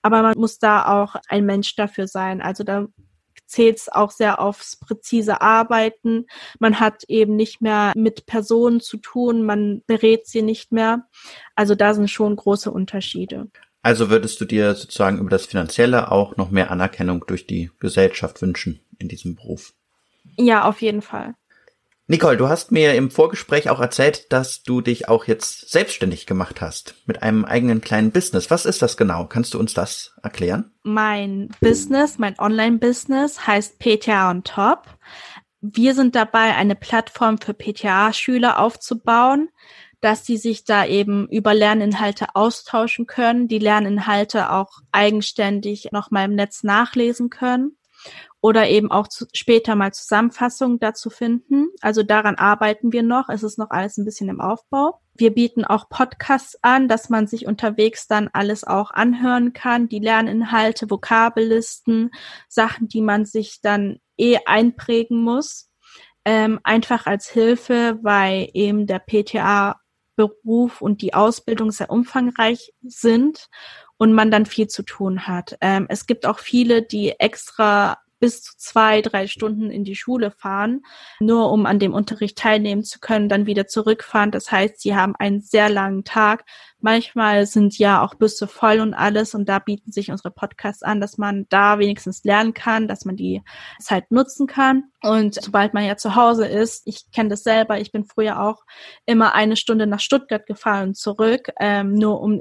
Aber 0.02 0.22
man 0.22 0.34
muss 0.36 0.58
da 0.58 1.02
auch 1.02 1.16
ein 1.28 1.44
Mensch 1.44 1.76
dafür 1.76 2.06
sein. 2.06 2.40
Also 2.40 2.64
da 2.64 2.86
zählt 3.46 3.78
es 3.78 3.88
auch 3.88 4.10
sehr 4.10 4.40
aufs 4.40 4.76
präzise 4.76 5.40
Arbeiten. 5.40 6.26
Man 6.58 6.80
hat 6.80 7.04
eben 7.08 7.36
nicht 7.36 7.60
mehr 7.60 7.92
mit 7.94 8.26
Personen 8.26 8.80
zu 8.80 8.96
tun, 8.96 9.44
man 9.44 9.82
berät 9.86 10.26
sie 10.26 10.42
nicht 10.42 10.72
mehr. 10.72 11.06
Also 11.54 11.74
da 11.74 11.94
sind 11.94 12.10
schon 12.10 12.36
große 12.36 12.70
Unterschiede. 12.70 13.48
Also 13.82 14.08
würdest 14.08 14.40
du 14.40 14.46
dir 14.46 14.74
sozusagen 14.74 15.18
über 15.18 15.30
das 15.30 15.46
Finanzielle 15.46 16.10
auch 16.10 16.36
noch 16.36 16.50
mehr 16.50 16.70
Anerkennung 16.70 17.24
durch 17.26 17.46
die 17.46 17.70
Gesellschaft 17.80 18.40
wünschen 18.40 18.80
in 18.98 19.08
diesem 19.08 19.36
Beruf? 19.36 19.74
Ja, 20.36 20.64
auf 20.64 20.80
jeden 20.80 21.02
Fall. 21.02 21.34
Nicole, 22.06 22.36
du 22.36 22.50
hast 22.50 22.70
mir 22.70 22.94
im 22.94 23.10
Vorgespräch 23.10 23.70
auch 23.70 23.80
erzählt, 23.80 24.30
dass 24.30 24.62
du 24.62 24.82
dich 24.82 25.08
auch 25.08 25.24
jetzt 25.24 25.70
selbstständig 25.70 26.26
gemacht 26.26 26.60
hast 26.60 26.96
mit 27.06 27.22
einem 27.22 27.46
eigenen 27.46 27.80
kleinen 27.80 28.10
Business. 28.10 28.50
Was 28.50 28.66
ist 28.66 28.82
das 28.82 28.98
genau? 28.98 29.24
Kannst 29.24 29.54
du 29.54 29.58
uns 29.58 29.72
das 29.72 30.14
erklären? 30.22 30.70
Mein 30.82 31.48
Business, 31.62 32.18
mein 32.18 32.38
Online-Business 32.38 33.46
heißt 33.46 33.78
PTA 33.78 34.30
on 34.30 34.44
Top. 34.44 34.86
Wir 35.62 35.94
sind 35.94 36.14
dabei, 36.14 36.54
eine 36.54 36.74
Plattform 36.74 37.38
für 37.38 37.54
PTA-Schüler 37.54 38.58
aufzubauen, 38.58 39.48
dass 40.02 40.26
sie 40.26 40.36
sich 40.36 40.64
da 40.64 40.84
eben 40.84 41.26
über 41.28 41.54
Lerninhalte 41.54 42.34
austauschen 42.34 43.06
können, 43.06 43.48
die 43.48 43.58
Lerninhalte 43.58 44.50
auch 44.50 44.80
eigenständig 44.92 45.88
nochmal 45.90 46.26
im 46.26 46.34
Netz 46.34 46.64
nachlesen 46.64 47.30
können 47.30 47.78
oder 48.44 48.68
eben 48.68 48.90
auch 48.90 49.08
zu, 49.08 49.24
später 49.32 49.74
mal 49.74 49.94
Zusammenfassungen 49.94 50.78
dazu 50.78 51.08
finden. 51.08 51.68
Also 51.80 52.02
daran 52.02 52.34
arbeiten 52.34 52.92
wir 52.92 53.02
noch. 53.02 53.30
Es 53.30 53.42
ist 53.42 53.56
noch 53.56 53.70
alles 53.70 53.96
ein 53.96 54.04
bisschen 54.04 54.28
im 54.28 54.42
Aufbau. 54.42 55.00
Wir 55.14 55.32
bieten 55.32 55.64
auch 55.64 55.88
Podcasts 55.88 56.58
an, 56.60 56.86
dass 56.86 57.08
man 57.08 57.26
sich 57.26 57.46
unterwegs 57.46 58.06
dann 58.06 58.28
alles 58.34 58.64
auch 58.64 58.90
anhören 58.90 59.54
kann, 59.54 59.88
die 59.88 59.98
Lerninhalte, 59.98 60.90
Vokabellisten, 60.90 62.10
Sachen, 62.46 62.86
die 62.86 63.00
man 63.00 63.24
sich 63.24 63.62
dann 63.62 63.96
eh 64.18 64.36
einprägen 64.44 65.22
muss. 65.22 65.70
Ähm, 66.26 66.60
einfach 66.64 67.06
als 67.06 67.30
Hilfe, 67.30 67.98
weil 68.02 68.50
eben 68.52 68.86
der 68.86 68.98
PTA 68.98 69.80
Beruf 70.16 70.82
und 70.82 71.00
die 71.00 71.14
Ausbildung 71.14 71.70
sehr 71.70 71.88
umfangreich 71.88 72.74
sind 72.82 73.48
und 73.96 74.12
man 74.12 74.30
dann 74.30 74.44
viel 74.44 74.66
zu 74.66 74.82
tun 74.82 75.26
hat. 75.26 75.56
Ähm, 75.62 75.86
es 75.88 76.06
gibt 76.06 76.26
auch 76.26 76.38
viele, 76.38 76.82
die 76.82 77.18
extra 77.18 77.96
bis 78.24 78.40
zu 78.40 78.56
zwei, 78.56 79.02
drei 79.02 79.26
Stunden 79.26 79.70
in 79.70 79.84
die 79.84 79.96
Schule 79.96 80.30
fahren, 80.30 80.80
nur 81.20 81.52
um 81.52 81.66
an 81.66 81.78
dem 81.78 81.92
Unterricht 81.92 82.38
teilnehmen 82.38 82.82
zu 82.82 82.98
können, 82.98 83.28
dann 83.28 83.44
wieder 83.44 83.66
zurückfahren. 83.66 84.30
Das 84.30 84.50
heißt, 84.50 84.80
sie 84.80 84.96
haben 84.96 85.14
einen 85.14 85.42
sehr 85.42 85.68
langen 85.68 86.04
Tag. 86.04 86.46
Manchmal 86.80 87.44
sind 87.44 87.76
ja 87.76 88.00
auch 88.02 88.14
Busse 88.14 88.48
voll 88.48 88.80
und 88.80 88.94
alles 88.94 89.34
und 89.34 89.46
da 89.46 89.58
bieten 89.58 89.92
sich 89.92 90.10
unsere 90.10 90.30
Podcasts 90.30 90.82
an, 90.82 91.02
dass 91.02 91.18
man 91.18 91.44
da 91.50 91.78
wenigstens 91.78 92.24
lernen 92.24 92.54
kann, 92.54 92.88
dass 92.88 93.04
man 93.04 93.16
die 93.16 93.42
Zeit 93.78 94.10
nutzen 94.10 94.46
kann. 94.46 94.84
Und 95.02 95.34
sobald 95.34 95.74
man 95.74 95.84
ja 95.84 95.98
zu 95.98 96.16
Hause 96.16 96.46
ist, 96.46 96.86
ich 96.86 97.10
kenne 97.12 97.28
das 97.28 97.42
selber, 97.42 97.78
ich 97.78 97.92
bin 97.92 98.06
früher 98.06 98.40
auch 98.40 98.64
immer 99.04 99.34
eine 99.34 99.56
Stunde 99.56 99.86
nach 99.86 100.00
Stuttgart 100.00 100.46
gefahren 100.46 100.88
und 100.88 100.96
zurück, 100.96 101.50
ähm, 101.60 101.92
nur 101.92 102.22
um 102.22 102.40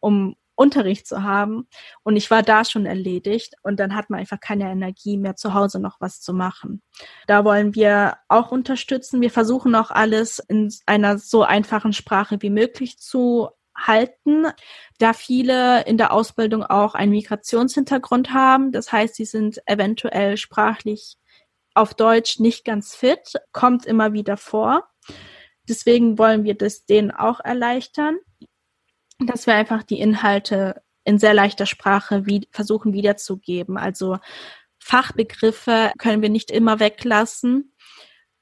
um 0.00 0.34
Unterricht 0.60 1.06
zu 1.06 1.22
haben. 1.22 1.66
Und 2.02 2.16
ich 2.16 2.30
war 2.30 2.42
da 2.42 2.66
schon 2.66 2.84
erledigt 2.84 3.54
und 3.62 3.80
dann 3.80 3.94
hat 3.94 4.10
man 4.10 4.20
einfach 4.20 4.38
keine 4.38 4.70
Energie 4.70 5.16
mehr 5.16 5.34
zu 5.34 5.54
Hause 5.54 5.80
noch 5.80 6.00
was 6.00 6.20
zu 6.20 6.34
machen. 6.34 6.82
Da 7.26 7.46
wollen 7.46 7.74
wir 7.74 8.18
auch 8.28 8.52
unterstützen. 8.52 9.22
Wir 9.22 9.30
versuchen 9.30 9.74
auch 9.74 9.90
alles 9.90 10.38
in 10.38 10.70
einer 10.84 11.16
so 11.16 11.44
einfachen 11.44 11.94
Sprache 11.94 12.36
wie 12.40 12.50
möglich 12.50 12.98
zu 12.98 13.48
halten, 13.74 14.48
da 14.98 15.14
viele 15.14 15.84
in 15.86 15.96
der 15.96 16.12
Ausbildung 16.12 16.62
auch 16.62 16.94
einen 16.94 17.12
Migrationshintergrund 17.12 18.34
haben. 18.34 18.70
Das 18.70 18.92
heißt, 18.92 19.14
sie 19.14 19.24
sind 19.24 19.62
eventuell 19.64 20.36
sprachlich 20.36 21.16
auf 21.72 21.94
Deutsch 21.94 22.38
nicht 22.38 22.66
ganz 22.66 22.94
fit, 22.94 23.32
kommt 23.52 23.86
immer 23.86 24.12
wieder 24.12 24.36
vor. 24.36 24.90
Deswegen 25.66 26.18
wollen 26.18 26.44
wir 26.44 26.54
das 26.54 26.84
denen 26.84 27.10
auch 27.10 27.40
erleichtern 27.40 28.18
dass 29.20 29.46
wir 29.46 29.54
einfach 29.54 29.82
die 29.82 30.00
Inhalte 30.00 30.82
in 31.04 31.18
sehr 31.18 31.34
leichter 31.34 31.66
Sprache 31.66 32.26
wie, 32.26 32.48
versuchen 32.50 32.92
wiederzugeben. 32.92 33.76
Also 33.76 34.18
Fachbegriffe 34.78 35.92
können 35.98 36.22
wir 36.22 36.30
nicht 36.30 36.50
immer 36.50 36.80
weglassen. 36.80 37.72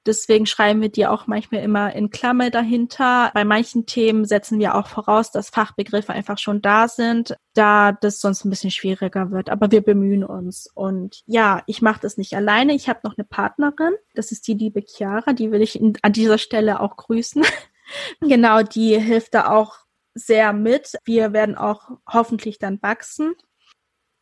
Deswegen 0.07 0.47
schreiben 0.47 0.81
wir 0.81 0.89
die 0.89 1.07
auch 1.07 1.27
manchmal 1.27 1.63
immer 1.63 1.95
in 1.95 2.09
Klammer 2.09 2.49
dahinter. 2.49 3.31
Bei 3.35 3.45
manchen 3.45 3.85
Themen 3.85 4.25
setzen 4.25 4.59
wir 4.59 4.75
auch 4.75 4.87
voraus, 4.87 5.33
dass 5.33 5.51
Fachbegriffe 5.51 6.15
einfach 6.15 6.39
schon 6.39 6.63
da 6.63 6.89
sind, 6.89 7.37
da 7.53 7.93
das 7.93 8.21
sonst 8.21 8.45
ein 8.45 8.51
bisschen 8.51 8.71
schwieriger 8.71 9.31
wird. 9.31 9.51
Aber 9.51 9.71
wir 9.71 9.83
bemühen 9.83 10.25
uns. 10.25 10.67
Und 10.73 11.23
ja, 11.27 11.63
ich 11.67 11.83
mache 11.83 12.01
das 12.01 12.17
nicht 12.17 12.35
alleine. 12.35 12.75
Ich 12.75 12.89
habe 12.89 13.01
noch 13.03 13.19
eine 13.19 13.25
Partnerin. 13.25 13.95
Das 14.15 14.33
ist 14.33 14.49
die 14.49 14.55
liebe 14.55 14.81
Chiara. 14.81 15.35
Die 15.35 15.51
will 15.51 15.61
ich 15.61 15.79
an 16.03 16.13
dieser 16.13 16.39
Stelle 16.39 16.81
auch 16.81 16.97
grüßen. 16.97 17.45
genau, 18.23 18.63
die 18.63 18.99
hilft 18.99 19.35
da 19.35 19.51
auch 19.51 19.88
sehr 20.19 20.53
mit. 20.53 20.93
Wir 21.05 21.33
werden 21.33 21.57
auch 21.57 21.91
hoffentlich 22.07 22.59
dann 22.59 22.81
wachsen. 22.83 23.35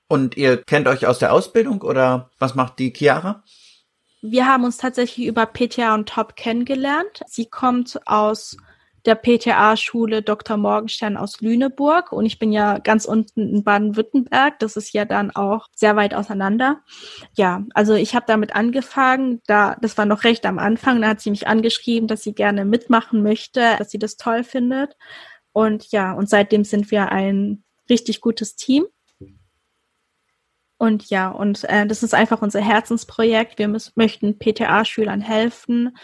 Und 0.08 0.36
ihr 0.36 0.62
kennt 0.62 0.86
euch 0.86 1.06
aus 1.06 1.18
der 1.18 1.32
Ausbildung 1.32 1.82
oder 1.82 2.30
was 2.38 2.54
macht 2.54 2.78
die 2.78 2.92
Chiara? 2.96 3.42
Wir 4.22 4.46
haben 4.46 4.64
uns 4.64 4.76
tatsächlich 4.76 5.26
über 5.26 5.46
PTA 5.46 5.94
und 5.94 6.08
Top 6.08 6.36
kennengelernt. 6.36 7.22
Sie 7.26 7.46
kommt 7.46 8.00
aus 8.06 8.56
der 9.06 9.14
PTA-Schule 9.14 10.22
Dr. 10.22 10.56
Morgenstern 10.56 11.16
aus 11.16 11.40
Lüneburg 11.40 12.12
und 12.12 12.26
ich 12.26 12.38
bin 12.38 12.50
ja 12.50 12.78
ganz 12.78 13.04
unten 13.04 13.54
in 13.54 13.64
Baden-Württemberg. 13.64 14.58
Das 14.58 14.76
ist 14.76 14.92
ja 14.92 15.04
dann 15.04 15.30
auch 15.30 15.68
sehr 15.74 15.94
weit 15.94 16.12
auseinander. 16.12 16.80
Ja, 17.34 17.62
also 17.72 17.94
ich 17.94 18.14
habe 18.14 18.26
damit 18.26 18.54
angefangen. 18.54 19.40
Da, 19.46 19.76
das 19.80 19.96
war 19.96 20.06
noch 20.06 20.24
recht 20.24 20.44
am 20.44 20.58
Anfang. 20.58 21.00
Da 21.00 21.08
hat 21.08 21.20
sie 21.20 21.30
mich 21.30 21.46
angeschrieben, 21.46 22.08
dass 22.08 22.22
sie 22.22 22.34
gerne 22.34 22.64
mitmachen 22.64 23.22
möchte, 23.22 23.76
dass 23.78 23.90
sie 23.90 23.98
das 23.98 24.16
toll 24.16 24.42
findet. 24.42 24.96
Und 25.56 25.90
ja, 25.90 26.12
und 26.12 26.28
seitdem 26.28 26.64
sind 26.64 26.90
wir 26.90 27.10
ein 27.10 27.64
richtig 27.88 28.20
gutes 28.20 28.56
Team. 28.56 28.84
Und 30.76 31.08
ja, 31.08 31.30
und 31.30 31.64
äh, 31.64 31.86
das 31.86 32.02
ist 32.02 32.12
einfach 32.12 32.42
unser 32.42 32.60
Herzensprojekt. 32.60 33.58
Wir 33.58 33.74
möchten 33.94 34.38
PTA-Schülern 34.38 35.22
helfen, 35.22 35.96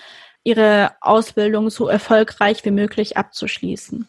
ihre 0.42 0.92
Ausbildung 1.02 1.68
so 1.68 1.86
erfolgreich 1.86 2.64
wie 2.64 2.70
möglich 2.70 3.18
abzuschließen. 3.18 4.08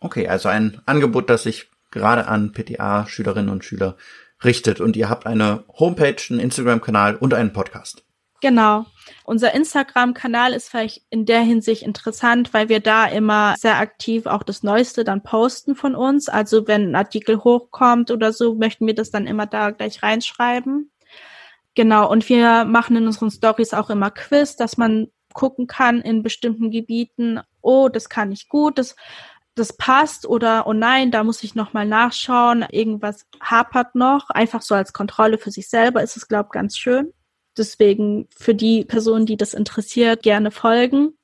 Okay, 0.00 0.26
also 0.26 0.48
ein 0.48 0.80
Angebot, 0.86 1.30
das 1.30 1.44
sich 1.44 1.70
gerade 1.92 2.26
an 2.26 2.50
PTA-Schülerinnen 2.50 3.50
und 3.50 3.64
Schüler 3.64 3.96
richtet. 4.42 4.80
Und 4.80 4.96
ihr 4.96 5.08
habt 5.08 5.24
eine 5.24 5.62
Homepage, 5.68 6.20
einen 6.30 6.40
Instagram-Kanal 6.40 7.14
und 7.14 7.32
einen 7.32 7.52
Podcast. 7.52 8.03
Genau. 8.44 8.84
Unser 9.24 9.54
Instagram-Kanal 9.54 10.52
ist 10.52 10.68
vielleicht 10.68 11.00
in 11.08 11.24
der 11.24 11.40
Hinsicht 11.40 11.82
interessant, 11.82 12.52
weil 12.52 12.68
wir 12.68 12.80
da 12.80 13.06
immer 13.06 13.54
sehr 13.56 13.78
aktiv 13.78 14.26
auch 14.26 14.42
das 14.42 14.62
Neueste 14.62 15.02
dann 15.02 15.22
posten 15.22 15.74
von 15.74 15.94
uns. 15.94 16.28
Also 16.28 16.68
wenn 16.68 16.90
ein 16.90 16.94
Artikel 16.94 17.42
hochkommt 17.42 18.10
oder 18.10 18.34
so, 18.34 18.54
möchten 18.54 18.86
wir 18.86 18.94
das 18.94 19.10
dann 19.10 19.26
immer 19.26 19.46
da 19.46 19.70
gleich 19.70 20.02
reinschreiben. 20.02 20.90
Genau. 21.74 22.10
Und 22.10 22.28
wir 22.28 22.66
machen 22.66 22.96
in 22.96 23.06
unseren 23.06 23.30
Stories 23.30 23.72
auch 23.72 23.88
immer 23.88 24.10
Quiz, 24.10 24.56
dass 24.56 24.76
man 24.76 25.08
gucken 25.32 25.66
kann 25.66 26.02
in 26.02 26.22
bestimmten 26.22 26.70
Gebieten, 26.70 27.40
oh, 27.62 27.88
das 27.88 28.10
kann 28.10 28.30
ich 28.30 28.50
gut, 28.50 28.76
das 28.76 28.94
das 29.54 29.74
passt 29.74 30.26
oder 30.26 30.66
oh 30.66 30.74
nein, 30.74 31.12
da 31.12 31.24
muss 31.24 31.44
ich 31.44 31.54
noch 31.54 31.72
mal 31.72 31.86
nachschauen, 31.86 32.66
irgendwas 32.70 33.24
hapert 33.40 33.94
noch, 33.94 34.28
einfach 34.30 34.60
so 34.60 34.74
als 34.74 34.92
Kontrolle 34.92 35.38
für 35.38 35.52
sich 35.52 35.68
selber 35.68 36.02
ist 36.02 36.16
es 36.16 36.28
glaube 36.28 36.50
ganz 36.52 36.76
schön. 36.76 37.14
Deswegen 37.56 38.28
für 38.36 38.54
die 38.54 38.84
Personen, 38.84 39.26
die 39.26 39.36
das 39.36 39.54
interessiert, 39.54 40.22
gerne 40.22 40.50
folgen. 40.50 41.14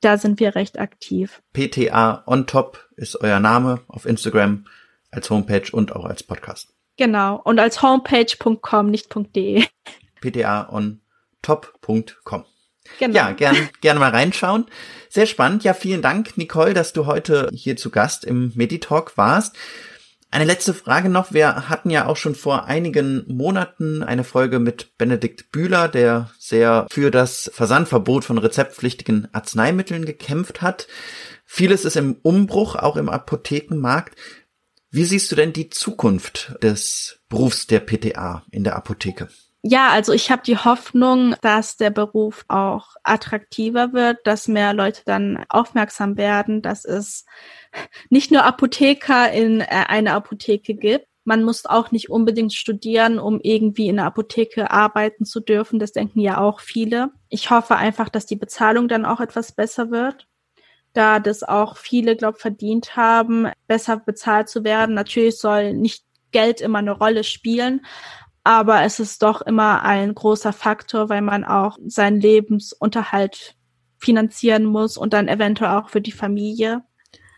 Da 0.00 0.18
sind 0.18 0.40
wir 0.40 0.54
recht 0.54 0.78
aktiv. 0.78 1.42
PTA 1.52 2.22
on 2.26 2.46
top 2.46 2.88
ist 2.96 3.20
euer 3.20 3.40
Name 3.40 3.80
auf 3.88 4.06
Instagram 4.06 4.66
als 5.10 5.30
Homepage 5.30 5.70
und 5.72 5.94
auch 5.94 6.04
als 6.04 6.22
Podcast. 6.22 6.74
Genau. 6.96 7.40
Und 7.42 7.58
als 7.58 7.82
homepage.com, 7.82 8.90
nicht 8.90 9.14
.de. 9.34 9.64
PTA 10.20 10.68
on 10.70 11.00
top.com. 11.42 12.44
Genau. 12.98 13.14
Ja, 13.14 13.32
gern, 13.32 13.68
gerne 13.80 14.00
mal 14.00 14.10
reinschauen. 14.10 14.66
Sehr 15.08 15.26
spannend. 15.26 15.64
Ja, 15.64 15.74
vielen 15.74 16.02
Dank, 16.02 16.36
Nicole, 16.36 16.74
dass 16.74 16.92
du 16.92 17.06
heute 17.06 17.50
hier 17.52 17.76
zu 17.76 17.90
Gast 17.90 18.24
im 18.24 18.52
Meditalk 18.54 19.16
warst. 19.16 19.56
Eine 20.36 20.44
letzte 20.44 20.74
Frage 20.74 21.08
noch. 21.08 21.32
Wir 21.32 21.70
hatten 21.70 21.88
ja 21.88 22.04
auch 22.04 22.18
schon 22.18 22.34
vor 22.34 22.66
einigen 22.66 23.24
Monaten 23.26 24.02
eine 24.02 24.22
Folge 24.22 24.58
mit 24.58 24.98
Benedikt 24.98 25.50
Bühler, 25.50 25.88
der 25.88 26.30
sehr 26.38 26.86
für 26.90 27.10
das 27.10 27.50
Versandverbot 27.54 28.26
von 28.26 28.36
rezeptpflichtigen 28.36 29.28
Arzneimitteln 29.32 30.04
gekämpft 30.04 30.60
hat. 30.60 30.88
Vieles 31.46 31.86
ist 31.86 31.96
im 31.96 32.18
Umbruch, 32.20 32.74
auch 32.76 32.98
im 32.98 33.08
Apothekenmarkt. 33.08 34.14
Wie 34.90 35.06
siehst 35.06 35.32
du 35.32 35.36
denn 35.36 35.54
die 35.54 35.70
Zukunft 35.70 36.54
des 36.62 37.18
Berufs 37.30 37.66
der 37.66 37.80
PTA 37.80 38.44
in 38.50 38.62
der 38.62 38.76
Apotheke? 38.76 39.28
Ja, 39.68 39.88
also 39.90 40.12
ich 40.12 40.30
habe 40.30 40.42
die 40.46 40.56
Hoffnung, 40.56 41.34
dass 41.40 41.76
der 41.76 41.90
Beruf 41.90 42.44
auch 42.46 42.94
attraktiver 43.02 43.92
wird, 43.92 44.24
dass 44.24 44.46
mehr 44.46 44.72
Leute 44.72 45.02
dann 45.06 45.44
aufmerksam 45.48 46.16
werden, 46.16 46.62
dass 46.62 46.84
es 46.84 47.24
nicht 48.08 48.30
nur 48.30 48.44
Apotheker 48.44 49.32
in 49.32 49.60
äh, 49.60 49.64
einer 49.88 50.14
Apotheke 50.14 50.74
gibt. 50.74 51.08
man 51.24 51.42
muss 51.42 51.66
auch 51.66 51.90
nicht 51.90 52.10
unbedingt 52.10 52.52
studieren, 52.54 53.18
um 53.18 53.40
irgendwie 53.42 53.88
in 53.88 53.96
der 53.96 54.04
Apotheke 54.04 54.70
arbeiten 54.70 55.24
zu 55.24 55.40
dürfen. 55.40 55.80
Das 55.80 55.90
denken 55.90 56.20
ja 56.20 56.38
auch 56.38 56.60
viele. 56.60 57.10
Ich 57.28 57.50
hoffe 57.50 57.74
einfach, 57.74 58.08
dass 58.08 58.26
die 58.26 58.36
Bezahlung 58.36 58.86
dann 58.86 59.04
auch 59.04 59.18
etwas 59.18 59.50
besser 59.50 59.90
wird, 59.90 60.28
da 60.92 61.18
das 61.18 61.42
auch 61.42 61.76
viele, 61.76 62.14
glaube 62.14 62.38
verdient 62.38 62.96
haben, 62.96 63.48
besser 63.66 63.96
bezahlt 63.96 64.48
zu 64.48 64.62
werden. 64.62 64.94
Natürlich 64.94 65.38
soll 65.38 65.74
nicht 65.74 66.04
Geld 66.30 66.60
immer 66.60 66.78
eine 66.78 66.92
Rolle 66.92 67.24
spielen, 67.24 67.84
aber 68.46 68.82
es 68.82 69.00
ist 69.00 69.24
doch 69.24 69.42
immer 69.42 69.82
ein 69.82 70.14
großer 70.14 70.52
Faktor, 70.52 71.08
weil 71.08 71.20
man 71.20 71.44
auch 71.44 71.78
seinen 71.84 72.20
Lebensunterhalt 72.20 73.56
finanzieren 73.98 74.64
muss 74.64 74.96
und 74.96 75.12
dann 75.12 75.26
eventuell 75.26 75.72
auch 75.72 75.88
für 75.88 76.00
die 76.00 76.12
Familie. 76.12 76.82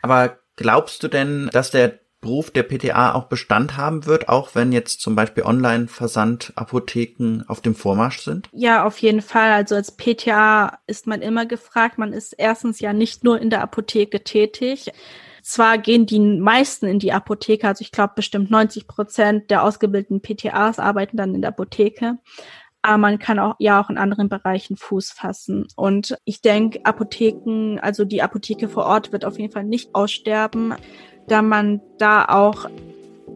Aber 0.03 0.37
glaubst 0.57 1.03
du 1.03 1.09
denn, 1.09 1.49
dass 1.51 1.71
der 1.71 2.01
Beruf 2.21 2.51
der 2.51 2.64
PTA 2.64 3.14
auch 3.14 3.25
Bestand 3.25 3.79
haben 3.79 4.05
wird, 4.05 4.29
auch 4.29 4.55
wenn 4.55 4.71
jetzt 4.71 5.01
zum 5.01 5.14
Beispiel 5.14 5.44
Online-Versandapotheken 5.44 7.44
auf 7.47 7.62
dem 7.62 7.75
Vormarsch 7.75 8.21
sind? 8.21 8.51
Ja, 8.53 8.85
auf 8.85 8.99
jeden 8.99 9.23
Fall. 9.23 9.53
Also 9.53 9.77
als 9.77 9.97
PTA 9.97 10.79
ist 10.87 11.07
man 11.07 11.23
immer 11.23 11.47
gefragt. 11.47 11.97
Man 11.97 12.12
ist 12.12 12.35
erstens 12.37 12.81
ja 12.81 12.92
nicht 12.92 13.25
nur 13.25 13.40
in 13.40 13.49
der 13.49 13.62
Apotheke 13.62 14.25
tätig. 14.25 14.92
Zwar 15.48 15.78
gehen 15.78 16.04
die 16.04 16.20
meisten 16.20 16.87
in 16.87 16.98
die 16.98 17.12
Apotheke, 17.12 17.66
also 17.66 17.82
ich 17.82 17.92
glaube 17.92 18.12
bestimmt 18.16 18.50
90 18.50 18.87
Prozent 18.87 19.50
der 19.50 19.62
ausgebildeten 19.62 20.20
PTAs 20.20 20.78
arbeiten 20.78 21.16
dann 21.16 21.34
in 21.34 21.40
der 21.40 21.50
Apotheke. 21.50 22.18
Aber 22.82 22.98
man 22.98 23.18
kann 23.18 23.38
auch 23.38 23.56
ja 23.58 23.80
auch 23.80 23.90
in 23.90 23.98
anderen 23.98 24.28
Bereichen 24.28 24.76
Fuß 24.76 25.11
fassen. 25.11 25.66
Und 25.74 26.16
ich 26.24 26.42
denke, 26.42 26.80
Apotheken, 26.84 27.78
also 27.80 28.04
die 28.04 28.22
Apotheke 28.22 28.68
vor 28.68 28.84
Ort 28.84 29.11
wird 29.12 29.24
auf 29.24 29.38
jeden 29.38 29.52
Fall 29.52 29.64
nicht 29.64 29.94
aussterben 29.94 30.74
da 31.28 31.42
man 31.42 31.80
da 31.98 32.24
auch 32.24 32.68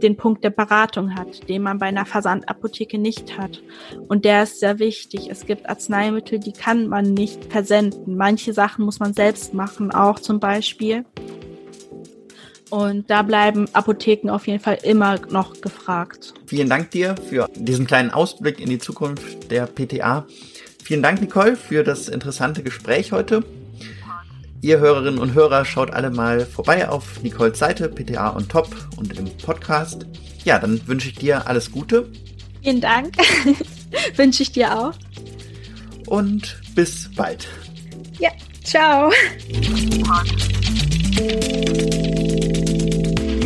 den 0.03 0.17
Punkt 0.17 0.43
der 0.43 0.51
Beratung 0.51 1.15
hat, 1.15 1.49
den 1.49 1.63
man 1.63 1.79
bei 1.79 1.87
einer 1.87 2.07
Versandapotheke 2.07 2.99
nicht 2.99 3.39
hat. 3.39 3.63
Und 4.09 4.25
der 4.25 4.43
ist 4.43 4.59
sehr 4.59 4.79
wichtig. 4.79 5.29
Es 5.31 5.47
gibt 5.47 5.69
Arzneimittel, 5.69 6.41
die 6.41 6.53
kann 6.53 6.89
man 6.89 7.15
nicht 7.15 7.53
versenden. 7.53 8.17
Manche 8.17 8.53
Sachen 8.53 8.85
muss 8.85 8.99
man 8.99 9.13
selbst 9.13 9.55
machen, 9.55 9.93
auch 9.93 10.19
zum 10.19 10.41
Beispiel. 10.41 11.05
Und 12.73 13.11
da 13.11 13.21
bleiben 13.21 13.69
Apotheken 13.75 14.31
auf 14.31 14.47
jeden 14.47 14.59
Fall 14.59 14.79
immer 14.83 15.21
noch 15.29 15.61
gefragt. 15.61 16.33
Vielen 16.47 16.71
Dank 16.71 16.91
dir 16.91 17.17
für 17.29 17.47
diesen 17.55 17.87
kleinen 17.87 18.11
Ausblick 18.11 18.61
in 18.61 18.71
die 18.71 18.79
Zukunft 18.79 19.51
der 19.51 19.67
PTA. 19.67 20.25
Vielen 20.83 21.03
Dank, 21.03 21.21
Nicole, 21.21 21.57
für 21.57 21.85
das 21.85 22.09
interessante 22.09 22.63
Gespräch 22.63 23.13
heute. 23.13 23.45
Ihr 24.63 24.79
Hörerinnen 24.79 25.21
und 25.21 25.35
Hörer 25.35 25.67
schaut 25.67 25.91
alle 25.91 26.11
mal 26.11 26.47
vorbei 26.47 26.89
auf 26.89 27.23
Nicoles 27.23 27.59
Seite, 27.59 27.91
PTA 27.91 28.31
und 28.31 28.49
Top 28.49 28.75
und 28.97 29.19
im 29.19 29.27
Podcast. 29.37 30.07
Ja, 30.43 30.59
dann 30.59 30.81
wünsche 30.89 31.09
ich 31.09 31.17
dir 31.17 31.47
alles 31.47 31.73
Gute. 31.73 32.11
Vielen 32.63 32.81
Dank. 32.81 33.17
wünsche 34.17 34.45
ich 34.45 34.53
dir 34.53 34.79
auch. 34.79 34.95
Und 36.07 36.59
bis 36.75 37.11
bald. 37.15 37.49
Ja, 38.19 38.31
ciao. 38.65 39.13